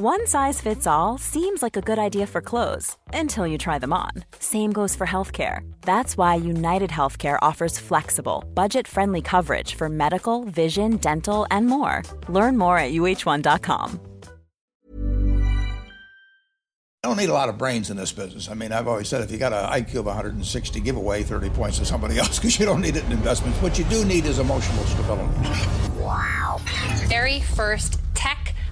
[0.00, 3.92] One size fits all seems like a good idea for clothes until you try them
[3.92, 4.12] on.
[4.38, 5.70] Same goes for healthcare.
[5.82, 12.02] That's why United Healthcare offers flexible, budget friendly coverage for medical, vision, dental, and more.
[12.30, 14.00] Learn more at uh1.com.
[17.02, 18.48] I don't need a lot of brains in this business.
[18.48, 21.50] I mean, I've always said if you got an IQ of 160, give away 30
[21.50, 23.60] points to somebody else because you don't need it in investments.
[23.60, 25.34] What you do need is emotional stability.
[25.98, 26.60] Wow.
[27.08, 27.99] Very first tech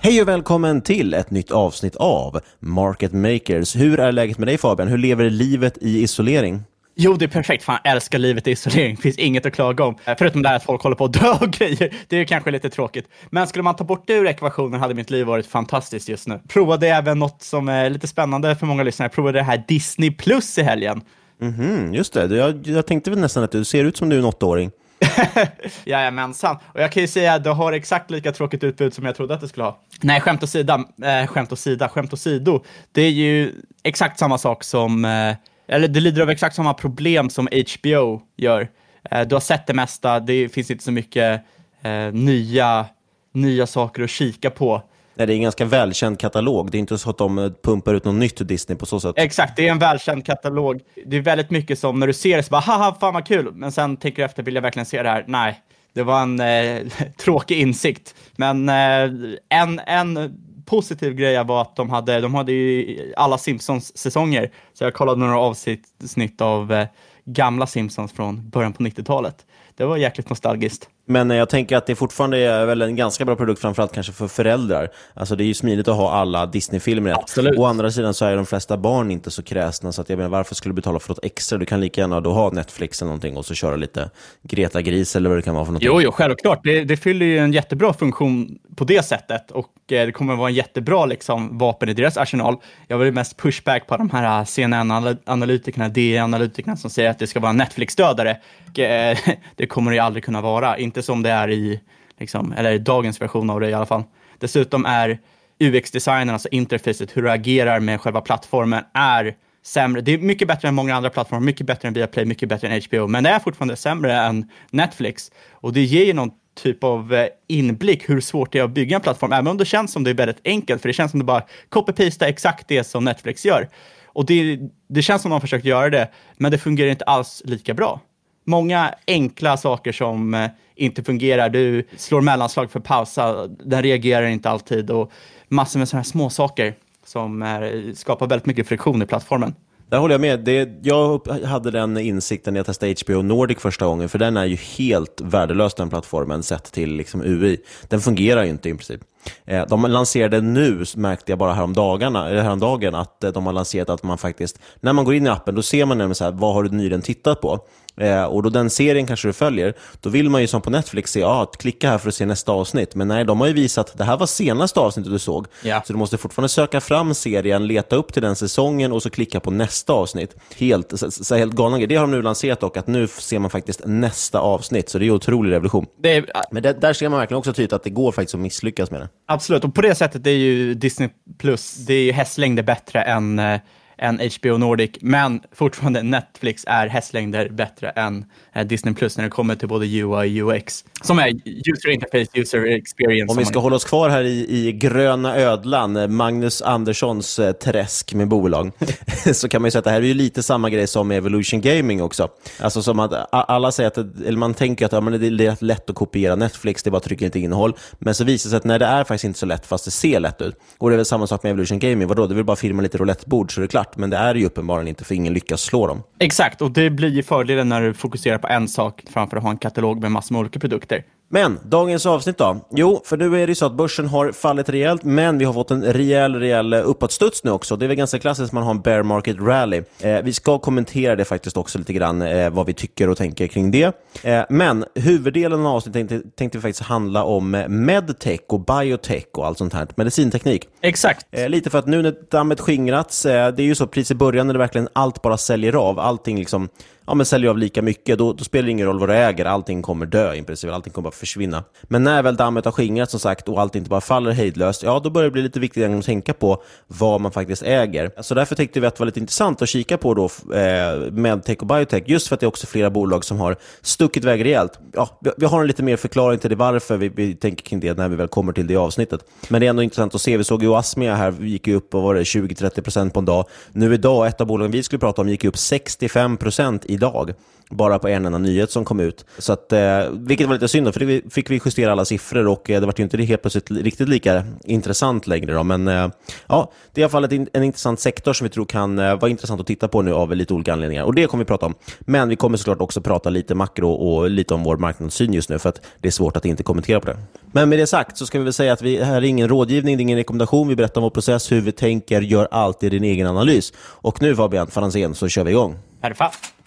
[0.00, 3.76] Hej och välkommen till ett nytt avsnitt av Market Makers.
[3.76, 4.88] Hur är läget med dig Fabian?
[4.88, 6.62] Hur lever livet i isolering?
[6.94, 7.64] Jo, det är perfekt.
[7.64, 8.94] Fan, jag älskar livet i isolering.
[8.96, 9.96] Det finns inget att klaga om.
[10.18, 11.94] Förutom det här att folk håller på att dö och grejer.
[12.08, 13.08] Det är kanske lite tråkigt.
[13.30, 16.40] Men skulle man ta bort det ur ekvationen hade mitt liv varit fantastiskt just nu.
[16.48, 19.06] Provade även något som är lite spännande för många lyssnare.
[19.06, 21.00] Jag provade det här Disney Plus i helgen.
[21.40, 22.36] Mhm, just det.
[22.36, 24.70] Jag, jag tänkte väl nästan att du ser ut som du är en åttaåring.
[25.84, 26.56] Jajamensan.
[26.74, 29.34] Och jag kan ju säga att du har exakt lika tråkigt utbud som jag trodde
[29.34, 29.80] att det skulle ha.
[30.00, 32.64] Nej, skämt åsida, eh, skämt åsida, skämt åsido.
[32.92, 35.34] Det är ju exakt samma sak som, eh,
[35.68, 38.68] eller det lider av exakt samma problem som HBO gör.
[39.10, 41.42] Eh, du har sett det mesta, det finns inte så mycket
[41.82, 42.86] eh, nya,
[43.34, 44.82] nya saker att kika på.
[45.18, 46.70] Nej, det är en ganska välkänd katalog.
[46.70, 49.14] Det är inte så att de eh, pumpar ut något nytt Disney på så sätt.
[49.16, 50.80] Exakt, det är en välkänd katalog.
[51.06, 53.52] Det är väldigt mycket som när du ser det så bara haha, fan vad kul.
[53.54, 55.24] Men sen tänker du efter, vill jag verkligen se det här?
[55.26, 55.60] Nej,
[55.92, 56.82] det var en eh,
[57.24, 58.14] tråkig insikt.
[58.36, 59.10] Men eh,
[59.48, 64.50] en, en positiv grej var att de hade, de hade ju alla Simpsons-säsonger.
[64.74, 66.86] Så jag kollade några avsnitt av eh,
[67.24, 69.46] gamla Simpsons från början på 90-talet.
[69.76, 70.88] Det var jäkligt nostalgiskt.
[71.08, 74.28] Men jag tänker att det fortfarande är väl en ganska bra produkt, framförallt kanske för
[74.28, 74.88] föräldrar.
[75.14, 77.10] Alltså det är ju smidigt att ha alla Disney-filmer.
[77.10, 77.58] Absolut.
[77.58, 80.30] Å andra sidan så är de flesta barn inte så kräsna, så att jag menar,
[80.30, 81.58] varför skulle du betala för något extra?
[81.58, 84.10] Du kan lika gärna då ha Netflix eller någonting och så köra lite
[84.42, 85.88] Greta Gris eller vad det kan vara för någonting.
[85.92, 86.60] Jo, jo självklart.
[86.64, 90.38] Det, det fyller ju en jättebra funktion på det sättet och eh, det kommer att
[90.38, 92.56] vara en jättebra liksom, vapen i deras arsenal.
[92.86, 97.50] Jag vill mest pushback på de här CNN-analytikerna, DE-analytikerna som säger att det ska vara
[97.50, 98.30] en Netflix-dödare.
[98.30, 99.18] Eh,
[99.56, 100.78] det kommer det ju aldrig kunna vara.
[100.78, 101.80] Inte som det är i,
[102.18, 104.02] liksom, eller i dagens version av det i alla fall.
[104.38, 105.18] Dessutom är
[105.58, 110.00] UX-designen, alltså interfacet, hur du agerar med själva plattformen, är sämre.
[110.00, 112.82] Det är mycket bättre än många andra plattformar, mycket bättre än Viaplay, mycket bättre än
[112.82, 115.30] HBO, men det är fortfarande sämre än Netflix.
[115.52, 116.30] Och det ger ju någon
[116.62, 119.64] typ av eh, inblick hur svårt det är att bygga en plattform, även om det
[119.64, 122.84] känns som det är väldigt enkelt, för det känns som det bara copy-pasta exakt det
[122.84, 123.68] som Netflix gör.
[124.06, 124.58] Och det,
[124.88, 128.00] det känns som de har försökt göra det, men det fungerar inte alls lika bra
[128.48, 131.48] många enkla saker som eh, inte fungerar.
[131.48, 135.12] Du slår mellanslag för pausa, den reagerar inte alltid och
[135.48, 136.74] massor med sådana här små saker
[137.04, 139.54] som är, skapar väldigt mycket friktion i plattformen.
[139.90, 140.40] Där håller jag med.
[140.40, 144.44] Det, jag hade den insikten när jag testade HBO Nordic första gången, för den är
[144.44, 147.60] ju helt värdelös den plattformen sett till liksom UI.
[147.88, 149.00] Den fungerar ju inte i princip.
[149.44, 153.90] Eh, de lanserade nu, märkte jag bara häromdagarna, eller häromdagen, att eh, de har lanserat
[153.90, 156.32] att man faktiskt, när man går in i appen, då ser man nämligen så här,
[156.32, 157.58] vad har du nyligen tittat på?
[158.00, 161.12] Eh, och då den serien kanske du följer, då vill man ju som på Netflix
[161.12, 162.94] se, ja, ah, klicka här för att se nästa avsnitt.
[162.94, 165.46] Men nej, de har ju visat att det här var senaste avsnittet du såg.
[165.62, 165.82] Ja.
[165.86, 169.40] Så du måste fortfarande söka fram serien, leta upp till den säsongen och så klicka
[169.40, 170.36] på nästa avsnitt.
[170.56, 171.78] Helt, så, så helt galna.
[171.78, 174.88] Det har de nu lanserat dock, att nu ser man faktiskt nästa avsnitt.
[174.88, 175.86] Så det är en otrolig revolution.
[176.02, 178.40] Det är, Men det, där ser man verkligen också tydligt att det går faktiskt att
[178.40, 179.08] misslyckas med det.
[179.26, 181.08] Absolut, och på det sättet är ju Disney
[181.38, 183.60] Plus, det är ju hästlängder bättre än, eh,
[183.98, 189.30] än HBO Nordic, men fortfarande Netflix är hästlängder bättre än eh, Disney Plus när det
[189.30, 193.32] kommer till både UI och UX, som är user interface, user experience.
[193.32, 197.52] Om vi ska hålla oss kvar här i, i gröna ödlan, eh, Magnus Anderssons eh,
[197.52, 198.70] träsk med bolag,
[199.32, 201.60] så kan man ju säga att det här är ju lite samma grej som Evolution
[201.60, 202.28] Gaming också.
[202.60, 205.90] Alltså som att alla säger att, eller man tänker att ja, men det är lätt
[205.90, 207.76] att kopiera Netflix, det är bara att trycka in innehåll.
[207.98, 209.90] Men så visar det sig att nej, det är faktiskt inte så lätt, fast det
[209.90, 210.54] ser lätt ut.
[210.78, 212.26] Och det är väl samma sak med Evolution Gaming, vadå?
[212.26, 214.46] Det väl bara filma lite roulettebord så är det klart, men det är det ju
[214.46, 216.02] uppenbarligen inte, för ingen lyckas slå dem.
[216.18, 219.50] Exakt, och det blir ju fördelen när du fokuserar på en sak framför att ha
[219.50, 221.04] en katalog med massor med olika produkter.
[221.30, 222.66] Men dagens avsnitt då?
[222.70, 225.52] Jo, för nu är det ju så att börsen har fallit rejält, men vi har
[225.52, 227.76] fått en rejäl, rejäl uppåtstuds nu också.
[227.76, 229.82] Det är väl ganska klassiskt att man har en bear market rally.
[230.00, 233.46] Eh, vi ska kommentera det faktiskt också lite grann, eh, vad vi tycker och tänker
[233.46, 233.92] kring det.
[234.22, 239.46] Eh, men huvuddelen av avsnittet tänkte, tänkte vi faktiskt handla om medtech och biotech och
[239.46, 240.68] allt sånt här, medicinteknik.
[240.80, 241.26] Exakt.
[241.30, 244.14] Eh, lite för att nu när dammet skingrats, eh, det är ju så precis i
[244.14, 246.68] början när det verkligen allt bara säljer av, allting liksom
[247.08, 249.44] ja, men säljer av lika mycket, då, då, spelar det ingen roll vad du äger.
[249.44, 251.64] Allting kommer dö i princip, allting kommer bara försvinna.
[251.82, 255.00] Men när väl dammet har skingrats som sagt och allt inte bara faller hejdlöst, ja
[255.04, 258.22] då börjar det bli lite viktigare att tänka på vad man faktiskt äger.
[258.22, 260.24] Så därför tänkte vi att det var lite intressant att kika på då
[260.54, 264.24] eh, medtech och biotech, just för att det är också flera bolag som har stuckit
[264.24, 264.78] iväg rejält.
[264.92, 267.80] Ja, vi, vi har en lite mer förklaring till det varför vi, vi tänker kring
[267.80, 269.20] det när vi väl kommer till det avsnittet.
[269.48, 270.36] Men det är ändå intressant att se.
[270.36, 273.44] Vi såg ju Asmia här, gick ju upp och var det 20-30% på en dag.
[273.72, 277.34] Nu idag, ett av bolagen vi skulle prata om, gick upp 65% idag
[277.70, 279.24] bara på en enda nyhet som kom ut.
[279.38, 282.70] Så att, eh, vilket var lite synd, för det fick vi justera alla siffror och
[282.70, 285.54] eh, det var ju inte helt plötsligt riktigt lika intressant längre.
[285.54, 285.62] Då.
[285.62, 286.08] Men eh,
[286.46, 289.20] ja, det är i alla fall ett, en intressant sektor som vi tror kan eh,
[289.20, 291.04] vara intressant att titta på nu av lite olika anledningar.
[291.04, 291.74] Och det kommer vi prata om.
[292.00, 295.58] Men vi kommer såklart också prata lite makro och lite om vår marknadssyn just nu,
[295.58, 297.18] för att det är svårt att inte kommentera på det.
[297.52, 299.96] Men med det sagt så ska vi väl säga att vi, här är ingen rådgivning,
[299.96, 300.68] det är ingen rekommendation.
[300.68, 303.72] Vi berättar om vår process, hur vi tänker, gör alltid din egen analys.
[303.78, 305.76] Och nu Fabian Franzén så kör vi igång.
[306.00, 306.57] Perfekt.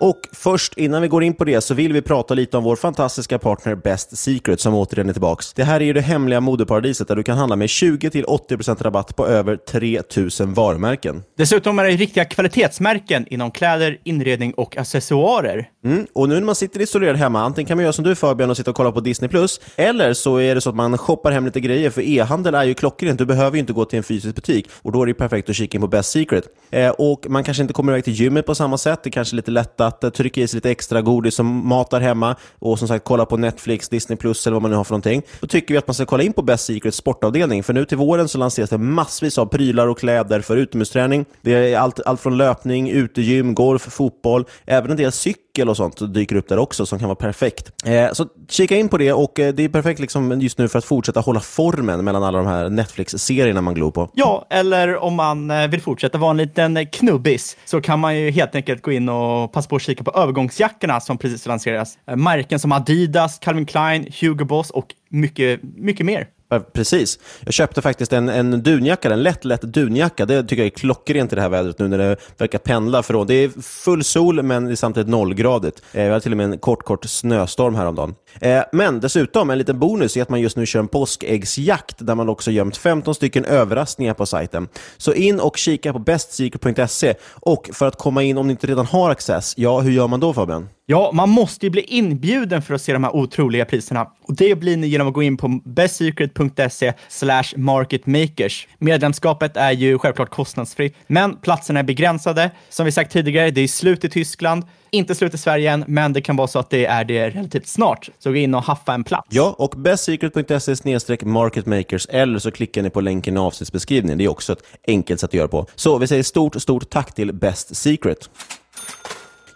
[0.00, 2.76] Och först, innan vi går in på det, så vill vi prata lite om vår
[2.76, 5.42] fantastiska partner Best Secret som återigen är tillbaka.
[5.56, 9.26] Det här är ju det hemliga modeparadiset där du kan handla med 20-80% rabatt på
[9.26, 11.22] över 3000 varumärken.
[11.36, 15.68] Dessutom är det riktiga kvalitetsmärken inom kläder, inredning och accessoarer.
[15.84, 18.50] Mm, och nu när man sitter isolerad hemma, antingen kan man göra som du Fabian
[18.50, 19.30] och sitta och kolla på Disney+,
[19.76, 22.74] eller så är det så att man shoppar hem lite grejer, för e-handel är ju
[22.74, 23.18] klockrent.
[23.18, 25.56] Du behöver ju inte gå till en fysisk butik och då är det perfekt att
[25.56, 26.44] kika in på Best Secret.
[26.70, 29.36] Eh, och man kanske inte kommer iväg till gymmet på samma sätt, det kanske är
[29.36, 32.88] lite lätt att eh, trycka i sig lite extra godis som matar hemma och som
[32.88, 35.22] sagt kolla på Netflix, Disney Plus eller vad man nu har för någonting.
[35.40, 37.98] Då tycker vi att man ska kolla in på Best Secrets sportavdelning, för nu till
[37.98, 41.24] våren så lanseras det massvis av prylar och kläder för utomhusträning.
[41.40, 46.14] Det är allt, allt från löpning, utegym, golf, fotboll, även en del cykel och sånt
[46.14, 47.72] dyker upp där också som kan vara perfekt.
[47.84, 50.78] Eh, så kika in på det och eh, det är perfekt liksom just nu för
[50.78, 54.10] att fortsätta hålla formen mellan alla de här Netflix-serierna man glor på.
[54.14, 58.30] Ja, eller om man eh, vill fortsätta vara en liten knubbis så kan man ju
[58.30, 61.98] helt enkelt gå in och passa på att kika på övergångsjackorna som precis lanseras.
[62.06, 66.26] Eh, märken som Adidas, Calvin Klein, Hugo Boss och mycket, mycket mer.
[66.52, 67.18] Eh, precis.
[67.44, 70.26] Jag köpte faktiskt en, en dunjacka, en lätt, lätt dunjacka.
[70.26, 73.26] Det tycker jag är klockrent i det här vädret nu när det verkar pendla från.
[73.26, 75.82] Det är full sol, men det är samtidigt nollgradigt.
[75.92, 78.14] Eh, vi hade till och med en kort, kort snöstorm häromdagen.
[78.40, 82.14] Eh, men dessutom, en liten bonus är att man just nu kör en påskäggsjakt där
[82.14, 84.68] man också gömt 15 stycken överraskningar på sajten.
[84.96, 88.86] Så in och kika på bestsecret.se och för att komma in om ni inte redan
[88.86, 90.68] har access, ja, hur gör man då Fabian?
[90.86, 94.06] Ja, man måste ju bli inbjuden för att se de här otroliga priserna.
[94.28, 98.68] Och det blir ni genom att gå in på bestsecret.se slash marketmakers.
[98.78, 102.50] Medlemskapet är ju självklart kostnadsfritt, men platserna är begränsade.
[102.68, 104.64] Som vi sagt tidigare, det är slut i Tyskland.
[104.90, 107.66] Inte slut i Sverige än, men det kan vara så att det är det relativt
[107.66, 108.08] snart.
[108.18, 109.26] Så gå in och haffa en plats.
[109.30, 114.18] Ja, och bestsecret.se marketmakers eller så klickar ni på länken i avsnittsbeskrivningen.
[114.18, 115.66] Det är också ett enkelt sätt att göra på.
[115.74, 118.30] Så vi säger stort, stort tack till Best Secret.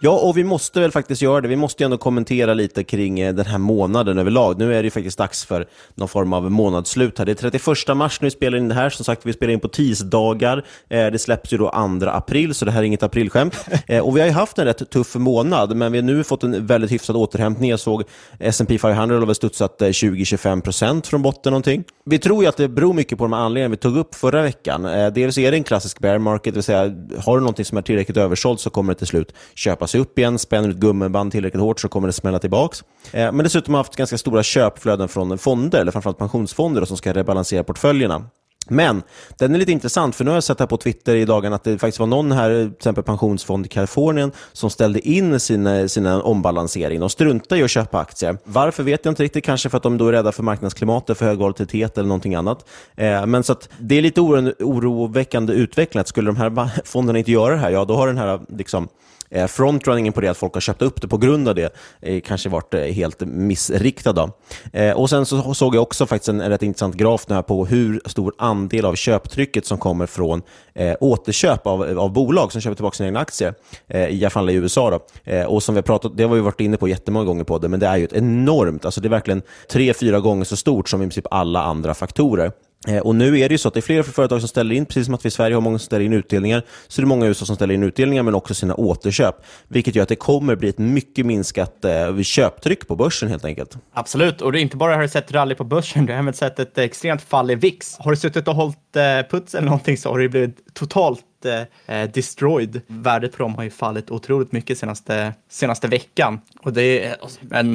[0.05, 1.49] Ja, och vi måste väl faktiskt göra det.
[1.49, 4.59] Vi måste ju ändå kommentera lite kring eh, den här månaden överlag.
[4.59, 7.25] Nu är det ju faktiskt dags för någon form av månadsslut här.
[7.25, 8.91] Det är 31 mars när vi spelar in det här.
[8.91, 10.65] Som sagt, vi spelar in på tisdagar.
[10.89, 13.57] Eh, det släpps ju då 2 april, så det här är inget aprilskämt.
[13.87, 16.43] Eh, och vi har ju haft en rätt tuff månad, men vi har nu fått
[16.43, 17.71] en väldigt hyfsad återhämtning.
[17.71, 18.03] Jag såg
[18.39, 21.85] S&P 500 har väl studsat 20-25% från botten någonting.
[22.05, 24.83] Vi tror ju att det beror mycket på de anledningarna vi tog upp förra veckan.
[25.15, 27.83] Dels är det en klassisk bear market, det vill säga har du någonting som är
[27.83, 30.39] tillräckligt översålt så kommer det till slut köpas sig upp igen.
[30.39, 32.77] Spänner du ett gummiband tillräckligt hårt så kommer det smälla tillbaka.
[33.13, 37.13] Eh, men dessutom har haft ganska stora köpflöden från fonder, eller framförallt pensionsfonder, som ska
[37.13, 38.25] rebalansera portföljerna.
[38.69, 39.03] Men
[39.39, 41.65] den är lite intressant, för nu har jag sett här på Twitter i dagarna att
[41.65, 46.07] det faktiskt var någon här, till exempel pensionsfond i Kalifornien, som ställde in sin, sin
[46.07, 47.01] ombalansering.
[47.01, 48.39] De struntar i att köpa aktier.
[48.45, 51.27] Varför vet jag inte riktigt, kanske för att de då är rädda för marknadsklimatet, för
[51.27, 52.69] hög volatilitet eller någonting annat.
[52.97, 57.19] Eh, men så att det är lite oro, oroväckande utveckling, att skulle de här fonderna
[57.19, 58.89] inte göra det här, ja då har den här liksom,
[59.33, 62.21] Eh, frontrunningen på det, att folk har köpt upp det på grund av det, eh,
[62.21, 64.13] kanske varit eh, helt missriktad.
[64.13, 64.31] Då.
[64.73, 67.67] Eh, och Sen så såg jag också faktiskt en rätt intressant graf nu här på
[67.67, 70.43] hur stor andel av köptrycket som kommer från
[70.75, 73.55] eh, återköp av, av bolag som köper tillbaka sina egna aktier,
[73.89, 74.91] eh, i alla fall i USA.
[74.91, 75.01] Då.
[75.47, 77.69] Och som vi har pratat, det har vi varit inne på jättemånga gånger på det,
[77.69, 80.89] men det är ju ett enormt, alltså det är verkligen tre, fyra gånger så stort
[80.89, 82.53] som i princip alla andra faktorer.
[82.89, 84.87] Eh, och nu är det ju så att det är fler företag som ställer in,
[84.87, 87.07] precis som att vi i Sverige har många som ställer in utdelningar, så det är
[87.07, 89.37] många i USA som ställer in utdelningar, men också sina återköp.
[89.69, 93.77] Vilket gör att det kommer bli ett mycket minskat eh, köptryck på börsen helt enkelt.
[93.93, 96.35] Absolut, och det är inte bara har du sett rally på börsen, du har även
[96.35, 97.97] sett ett extremt fall i VIX.
[97.99, 102.01] Har du suttit och hållit eh, puts eller någonting så har det blivit totalt eh,
[102.01, 102.81] eh, destroyed.
[102.87, 106.41] Värdet på dem har ju fallit otroligt mycket senaste, senaste veckan.
[106.63, 107.75] Och det är, eh, men,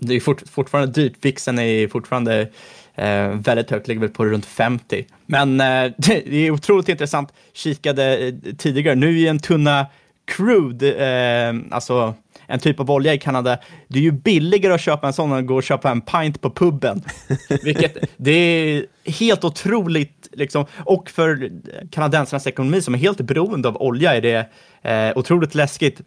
[0.00, 1.24] det är fort, fortfarande dyrt.
[1.24, 2.48] VIXen är fortfarande
[2.96, 5.06] Eh, väldigt högt, ligger väl på runt 50.
[5.26, 7.32] Men eh, det är otroligt intressant.
[7.52, 9.86] Kikade eh, tidigare, nu i en tunna
[10.24, 12.14] crude, eh, alltså
[12.46, 13.58] en typ av olja i Kanada,
[13.88, 16.40] det är ju billigare att köpa en sån än att gå och köpa en pint
[16.40, 17.02] på puben.
[17.62, 21.50] Vilket, det är helt otroligt, liksom, och för
[21.90, 24.48] kanadensarnas ekonomi som är helt beroende av olja är det
[24.82, 26.00] eh, otroligt läskigt.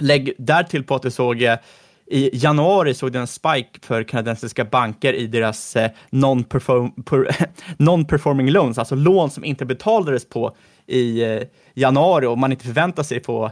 [0.00, 1.56] Lägg därtill på att du såg eh,
[2.06, 5.90] i januari såg den en spike för kanadensiska banker i deras eh,
[7.78, 10.56] non-performing loans, alltså lån som inte betalades på
[10.86, 11.42] i eh,
[11.74, 13.50] januari och man inte förväntar sig få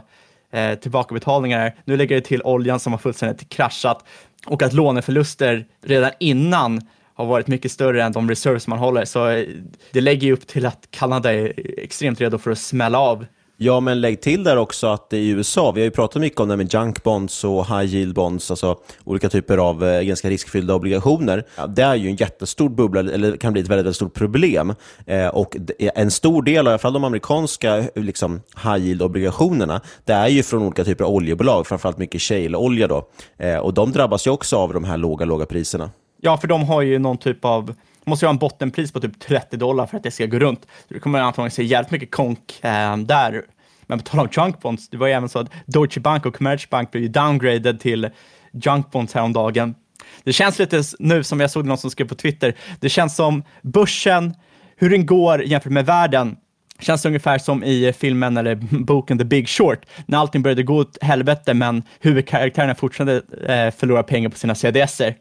[0.51, 1.75] eh, tillbakabetalningar.
[1.85, 4.05] Nu lägger det till oljan som har fullständigt kraschat
[4.45, 6.81] och att låneförluster redan innan
[7.13, 9.05] har varit mycket större än de reserves man håller.
[9.05, 9.47] Så eh,
[9.91, 13.25] det lägger ju upp till att Kanada är extremt redo för att smälla av
[13.65, 16.47] Ja, men lägg till där också att i USA, vi har ju pratat mycket om
[16.47, 20.75] det med junk bonds och high yield bonds, alltså olika typer av eh, ganska riskfyllda
[20.75, 21.45] obligationer.
[21.67, 24.75] Det är ju en jättestor bubbla, eller kan bli ett väldigt, väldigt stort problem.
[25.05, 25.57] Eh, och
[25.95, 30.43] en stor del, i alla fall de amerikanska liksom, high yield obligationerna, det är ju
[30.43, 33.07] från olika typer av oljebolag, framförallt mycket shale-olja då.
[33.37, 35.89] Eh, och de drabbas ju också av de här låga, låga priserna.
[36.21, 37.73] Ja, för de har ju någon typ av
[38.05, 40.61] måste ju ha en bottenpris på typ 30 dollar för att det ska gå runt.
[40.87, 43.43] Så det kommer antagligen se jävligt mycket konk eh, där.
[43.87, 46.35] Men på tal om junk bonds, det var ju även så att Deutsche Bank och
[46.35, 48.09] Commerzbank blev ju downgraded till
[48.51, 49.75] junk bonds häromdagen.
[50.23, 53.43] Det känns lite nu som jag såg någon som skrev på Twitter, det känns som
[53.61, 54.33] börsen,
[54.75, 56.37] hur den går jämfört med världen,
[56.79, 60.97] känns ungefär som i filmen eller boken The Big Short, när allting började gå åt
[61.01, 65.15] helvete men huvudkaraktärerna fortsatte eh, förlora pengar på sina CDSer.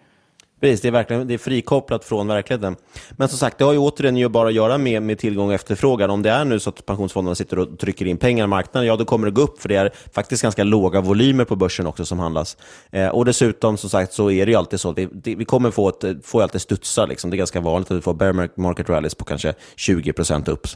[0.62, 2.76] Precis, det är, verkligen, det är frikopplat från verkligheten.
[3.10, 5.54] Men som sagt, det har ju återigen ju bara att göra med, med tillgång och
[5.54, 6.10] efterfrågan.
[6.10, 8.96] Om det är nu så att pensionsfonderna sitter och trycker in pengar i marknaden, ja
[8.96, 12.04] då kommer det gå upp, för det är faktiskt ganska låga volymer på börsen också
[12.04, 12.56] som handlas.
[12.90, 15.44] Eh, och dessutom, som sagt, så är det ju alltid så att vi, det, vi
[15.44, 17.06] kommer få, ett, få alltid studsa.
[17.06, 17.30] Liksom.
[17.30, 20.66] Det är ganska vanligt att vi får bear market rallies på kanske 20% upp.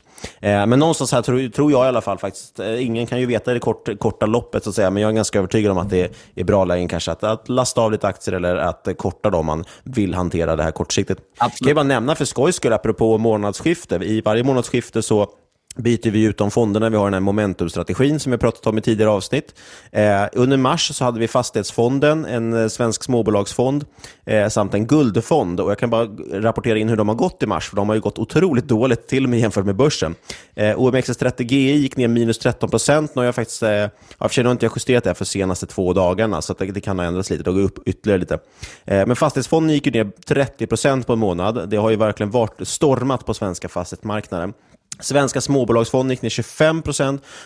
[0.40, 3.26] Eh, men någonstans här tror, tror jag i alla fall faktiskt, eh, ingen kan ju
[3.26, 5.90] veta det kort, korta loppet så att säga, men jag är ganska övertygad om att
[5.90, 9.31] det är bra lägen kanske att, att lasta av lite aktier eller att eh, korta
[9.31, 11.21] dem man vill hantera det här kortsiktigt.
[11.38, 11.59] Absolut.
[11.59, 13.95] Kan jag bara nämna för skojs skull, apropå månadsskifte.
[13.97, 15.30] I varje månadsskifte så
[15.76, 16.88] byter vi ut de fonderna.
[16.88, 19.54] Vi har den här momentumstrategin som vi pratat om i tidigare avsnitt.
[19.92, 23.85] Eh, under mars så hade vi Fastighetsfonden, en eh, svensk småbolagsfond,
[24.26, 25.61] eh, samt en guldfond.
[25.61, 27.97] Och jag kan bara rapportera in hur de har gått i mars, för de har
[27.97, 30.14] ju gått otroligt dåligt, till och med jämfört med börsen.
[30.54, 33.14] Eh, OMXS30 GI gick ner minus 13 procent.
[33.14, 35.92] Nu har jag faktiskt, eh, jag har inte justerat det här för de senaste två
[35.92, 37.42] dagarna, så det, det, kan ha ändrats lite.
[37.42, 38.38] Det går upp ytterligare lite.
[38.85, 41.68] Eh, men Fastighetsfonden gick ner 30 procent på en månad.
[41.71, 44.52] Det har ju verkligen varit stormat på svenska fastighetsmarknaden.
[45.00, 46.83] Svenska småbolagsfonden gick ner 25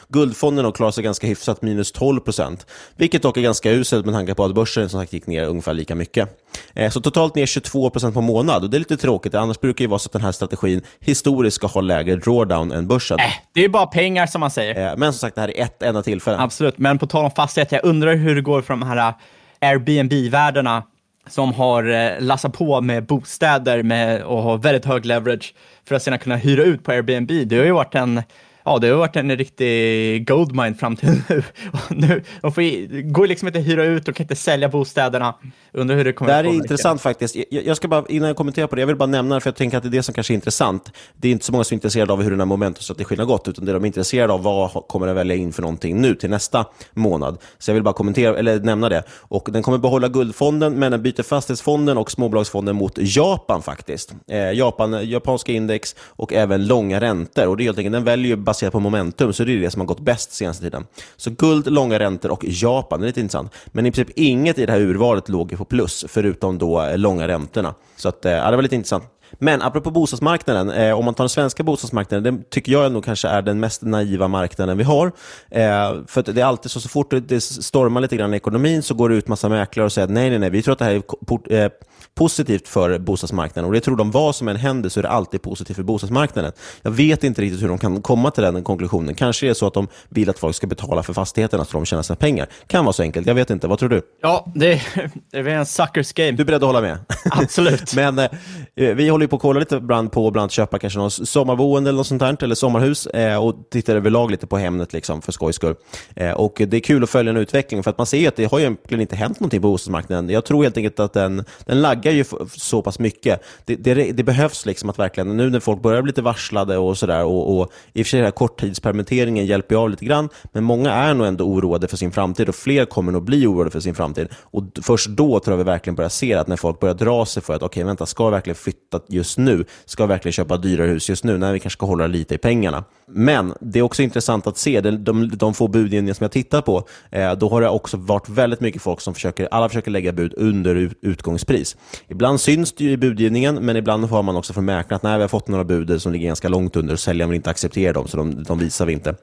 [0.08, 2.66] Guldfonden och klarade sig ganska hyfsat, minus 12%
[2.96, 5.74] Vilket dock är ganska uselt med tanke på att börsen som sagt gick ner ungefär
[5.74, 6.40] lika mycket.
[6.74, 9.34] Eh, så totalt ner 22% på månad och det är lite tråkigt.
[9.34, 12.88] Annars brukar det vara så att den här strategin historiskt ska ha lägre drawdown än
[12.88, 13.18] börsen.
[13.18, 14.90] Äh, det är bara pengar som man säger.
[14.90, 16.38] Eh, men som sagt, det här är ett enda tillfälle.
[16.38, 19.14] Absolut, men på tal om fastighet, jag undrar hur det går för de här
[19.60, 20.82] Airbnb-värdena
[21.26, 26.02] som har eh, lassat på med bostäder med, och har väldigt hög leverage för att
[26.02, 27.30] sedan kunna hyra ut på Airbnb.
[27.46, 28.22] Det har ju varit en
[28.64, 31.42] Ja, det har varit en riktig goldmine fram till nu.
[31.90, 35.34] nu de får, går liksom inte att hyra ut och kan inte sälja bostäderna.
[35.72, 37.36] Undrar hur det kommer Det här är intressant faktiskt.
[37.36, 39.56] Jag, jag, ska bara, innan jag kommenterar på det, jag vill bara nämna för jag
[39.56, 40.92] tänker att det är det som kanske är intressant.
[41.16, 43.48] Det är inte så många som är intresserade av hur den här momentumstrategin har gått,
[43.48, 46.30] utan det de är intresserade av vad kommer att välja in för någonting nu till
[46.30, 47.38] nästa månad.
[47.58, 49.02] Så jag vill bara kommentera, eller nämna det.
[49.10, 54.14] Och den kommer behålla guldfonden, men den byter fastighetsfonden och småbolagsfonden mot Japan faktiskt.
[54.28, 57.46] Eh, Japan, japanska index och även långa räntor.
[57.46, 59.80] Och det är helt enkelt, den väljer baserat på momentum, så det är det som
[59.80, 60.86] har gått bäst senaste tiden.
[61.16, 63.54] Så guld, långa räntor och Japan, det är lite intressant.
[63.66, 67.28] Men i princip inget i det här urvalet låg på plus, förutom då eh, långa
[67.28, 67.74] räntorna.
[67.96, 69.04] Så att, eh, ja, det var lite intressant.
[69.38, 73.28] Men apropå bostadsmarknaden, eh, om man tar den svenska bostadsmarknaden, den tycker jag nog kanske
[73.28, 75.06] är den mest naiva marknaden vi har.
[75.50, 78.94] Eh, för det är alltid så, så fort det stormar lite grann i ekonomin så
[78.94, 80.84] går det ut massa mäklare och säger att nej, nej, nej, vi tror att det
[80.84, 81.02] här
[81.48, 81.70] är eh,
[82.14, 83.68] positivt för bostadsmarknaden.
[83.68, 86.52] Och det tror de vad som än händer så är det alltid positivt för bostadsmarknaden.
[86.82, 89.14] Jag vet inte riktigt hur de kan komma till den konklusionen.
[89.14, 91.86] Kanske är det så att de vill att folk ska betala för fastigheterna så de
[91.86, 92.48] tjänar sina pengar.
[92.66, 93.68] Kan vara så enkelt, jag vet inte.
[93.68, 94.02] Vad tror du?
[94.22, 96.30] Ja, det är, det är en suckers game.
[96.30, 96.98] Du är beredd att hålla med?
[97.30, 97.94] Absolut.
[97.94, 98.28] Men eh,
[98.74, 101.96] vi håller ju på att kolla lite ibland på bland köpa kanske någon sommarboende eller
[101.96, 105.56] något sånt här, eller sommarhus eh, och tittar överlag lite på Hemnet liksom, för skojs
[105.56, 105.74] skull.
[106.16, 108.44] Eh, och det är kul att följa den utvecklingen för att man ser att det
[108.44, 110.30] har egentligen inte hänt någonting på bostadsmarknaden.
[110.30, 112.24] Jag tror helt enkelt att den, den laggar ju
[112.56, 113.42] så pass mycket.
[113.64, 116.98] Det, det, det, behövs liksom att verkligen, nu när folk börjar bli lite varslade och
[116.98, 120.28] sådär, och, och i och för sig den här korttidspermitteringen hjälper ju av lite grann,
[120.52, 123.70] men många är nog ändå oroade för sin framtid och fler kommer nog bli oroade
[123.70, 124.28] för sin framtid.
[124.40, 127.42] Och först då tror jag vi verkligen börjar se att när folk börjar dra sig
[127.42, 129.64] för att, okej, okay, vänta, ska jag verkligen flytta just nu?
[129.84, 131.40] Ska jag verkligen köpa dyrare hus just nu?
[131.40, 132.84] när vi kanske ska hålla lite i pengarna.
[133.06, 136.62] Men det är också intressant att se, de, de, de få budgivningar som jag tittar
[136.62, 140.12] på, eh, då har det också varit väldigt mycket folk som försöker, alla försöker lägga
[140.12, 141.76] bud under utgångspris.
[142.08, 145.16] Ibland syns det ju i budgivningen, men ibland hör man också från mäklaren att nej,
[145.16, 147.92] vi har fått några bud som ligger ganska långt under och säljaren vill inte acceptera
[147.92, 149.14] dem, så de, de visar vi inte.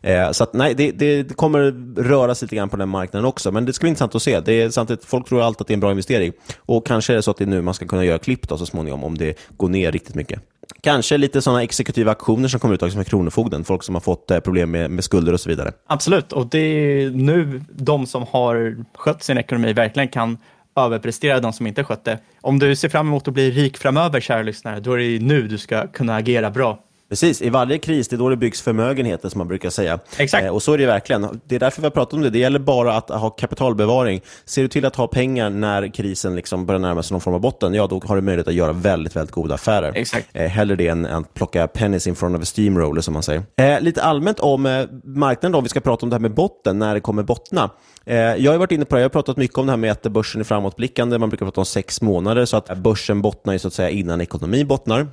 [0.00, 1.60] Eh, så att, nej, det, det, kommer
[2.02, 4.40] röra sig lite grann på den marknaden också, men det ska bli intressant att se.
[4.40, 7.16] Det är, samtidigt, folk tror alltid att det är en bra investering och kanske är
[7.16, 9.18] det så att det är nu man ska kunna göra klipp då, så småningom om
[9.18, 10.40] det går ner riktigt mycket.
[10.80, 14.30] Kanske lite sådana exekutiva aktioner som kommer ut också med Kronofogden, folk som har fått
[14.30, 15.72] eh, problem med, med skulder och så vidare.
[15.86, 20.38] Absolut, och det är nu de som har skött sin ekonomi verkligen kan
[20.76, 22.18] överprestera de som inte skött det.
[22.40, 25.48] Om du ser fram emot att bli rik framöver, kära lyssnare, då är det nu
[25.48, 26.78] du ska kunna agera bra.
[27.08, 29.98] Precis, i varje kris det är då det byggs förmögenheter som man brukar säga.
[30.16, 30.44] Exakt.
[30.44, 31.40] Eh, och så är det verkligen.
[31.44, 32.30] Det är därför vi har pratat om det.
[32.30, 34.20] Det gäller bara att ha kapitalbevaring.
[34.44, 37.40] Ser du till att ha pengar när krisen liksom börjar närma sig någon form av
[37.40, 39.92] botten, ja då har du möjlighet att göra väldigt, väldigt goda affärer.
[39.96, 40.28] Exakt.
[40.32, 43.42] Eh, hellre det än att plocka pennies in front of a steamroller som man säger.
[43.56, 46.34] Eh, lite allmänt om eh, marknaden då, om vi ska prata om det här med
[46.34, 47.70] botten, när det kommer bottna.
[48.06, 49.92] Eh, jag har varit inne på det, jag har pratat mycket om det här med
[49.92, 51.18] att börsen är framåtblickande.
[51.18, 54.20] Man brukar prata om sex månader, så att börsen bottnar ju så att säga innan
[54.20, 55.06] ekonomin bottnar.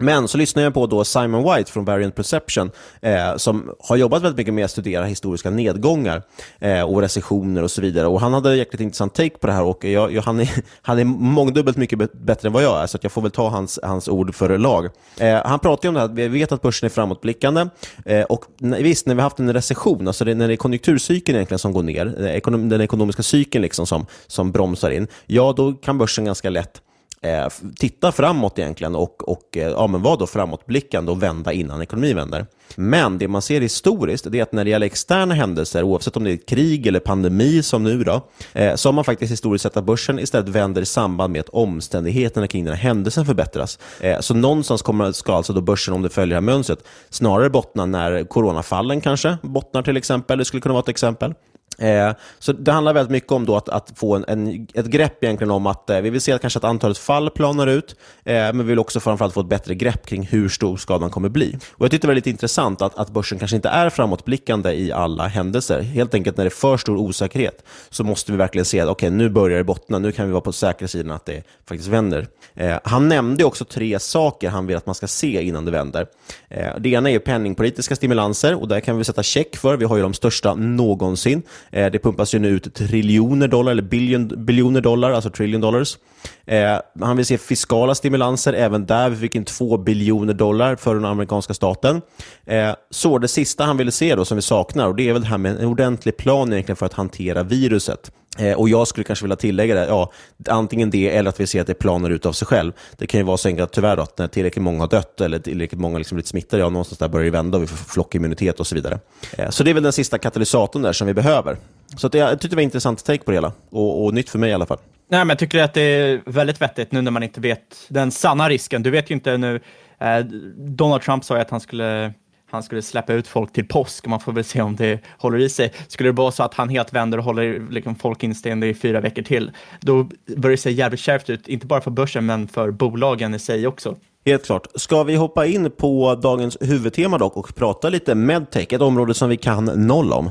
[0.00, 2.70] Men så lyssnade jag på då Simon White från Variant Perception
[3.02, 6.22] eh, som har jobbat väldigt mycket med att studera historiska nedgångar
[6.58, 8.06] eh, och recessioner och så vidare.
[8.06, 10.50] Och Han hade en jäkligt intressant take på det här och jag, jag, han, är,
[10.82, 13.78] han är mångdubbelt mycket bättre än vad jag är, så jag får väl ta hans,
[13.82, 14.88] hans ord för lag.
[15.18, 17.68] Eh, han pratar om det här, vi vet att börsen är framåtblickande
[18.04, 21.36] eh, och visst, när vi har haft en recession, alltså det, när det är konjunkturcykeln
[21.36, 25.72] egentligen som går ner, eh, den ekonomiska cykeln liksom som, som bromsar in, ja då
[25.72, 26.82] kan börsen ganska lätt
[27.24, 31.82] eh, titta framåt egentligen och, och eh, ja, men vara då framåtblickande och vända innan
[31.82, 32.46] ekonomin vänder.
[32.76, 36.32] Men det man ser historiskt är att när det gäller externa händelser, oavsett om det
[36.32, 39.84] är krig eller pandemi som nu, då, eh, så har man faktiskt historiskt sett att
[39.84, 43.78] börsen istället vänder i samband med att omständigheterna kring den här händelsen förbättras.
[44.00, 47.50] Eh, så någonstans kommer, ska alltså då börsen, om det följer det här mönstret, snarare
[47.50, 50.38] bottna när coronafallen kanske bottnar till exempel.
[50.38, 51.34] Det skulle kunna vara ett exempel.
[51.80, 55.24] Eh, så det handlar väldigt mycket om då att, att få en, en, ett grepp
[55.24, 58.34] egentligen om att eh, vi vill se att kanske att antalet fall planar ut, eh,
[58.34, 61.58] men vi vill också framförallt få ett bättre grepp kring hur stor skadan kommer bli.
[61.70, 64.92] Och Jag tyckte det var lite intressant att, att börsen kanske inte är framåtblickande i
[64.92, 65.80] alla händelser.
[65.80, 69.10] Helt enkelt när det är för stor osäkerhet så måste vi verkligen se att okay,
[69.10, 72.26] nu börjar det bottna, nu kan vi vara på säkra sidan att det faktiskt vänder.
[72.54, 76.06] Eh, han nämnde också tre saker han vill att man ska se innan det vänder.
[76.48, 79.96] Eh, det ena är penningpolitiska stimulanser och där kan vi sätta check för, vi har
[79.96, 81.42] ju de största någonsin.
[81.72, 85.98] Eh, det pumpas ju nu ut triljoner dollar, eller billion, biljoner dollar, alltså trillion dollars.
[86.46, 90.94] Eh, han vill se fiskala stimulanser, även där vi fick in två biljoner dollar för
[90.94, 92.02] den amerikanska staten.
[92.46, 95.22] Eh, så det sista han ville se då, som vi saknar, och det är väl
[95.22, 98.12] det här med en ordentlig plan egentligen för att hantera viruset.
[98.38, 100.12] Eh, och jag skulle kanske vilja tillägga det, ja,
[100.48, 102.72] antingen det eller att vi ser att det planar ut av sig själv.
[102.96, 105.38] Det kan ju vara så enkelt att tyvärr att när tillräckligt många har dött eller
[105.38, 108.60] tillräckligt många liksom blivit smittade, ja, någonstans där börjar det vända och vi får flockimmunitet
[108.60, 108.98] och så vidare.
[109.32, 111.56] Eh, så det är väl den sista katalysatorn där som vi behöver.
[111.96, 114.38] Så att jag tyckte det var intressant take på det hela och, och nytt för
[114.38, 114.78] mig i alla fall.
[115.08, 118.10] Nej, men jag tycker att det är väldigt vettigt nu när man inte vet den
[118.10, 118.82] sanna risken.
[118.82, 119.60] Du vet ju inte nu,
[119.98, 120.18] eh,
[120.56, 122.12] Donald Trump sa ju att han skulle
[122.50, 124.06] han skulle släppa ut folk till påsk.
[124.06, 125.72] Man får väl se om det håller i sig.
[125.88, 129.00] Skulle det vara så att han helt vänder och håller liksom, folk instängda i fyra
[129.00, 132.70] veckor till, då börjar det se jävligt kärvt ut, inte bara för börsen, men för
[132.70, 133.96] bolagen i sig också.
[134.24, 134.66] Helt klart.
[134.74, 139.28] Ska vi hoppa in på dagens huvudtema dock och prata lite medtech, ett område som
[139.28, 140.30] vi kan noll om?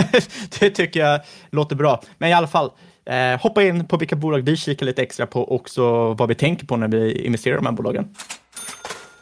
[0.60, 2.02] det tycker jag låter bra.
[2.18, 2.70] Men i alla fall,
[3.06, 6.34] eh, hoppa in på vilka bolag vi kikar lite extra på och också vad vi
[6.34, 8.14] tänker på när vi investerar i de här bolagen.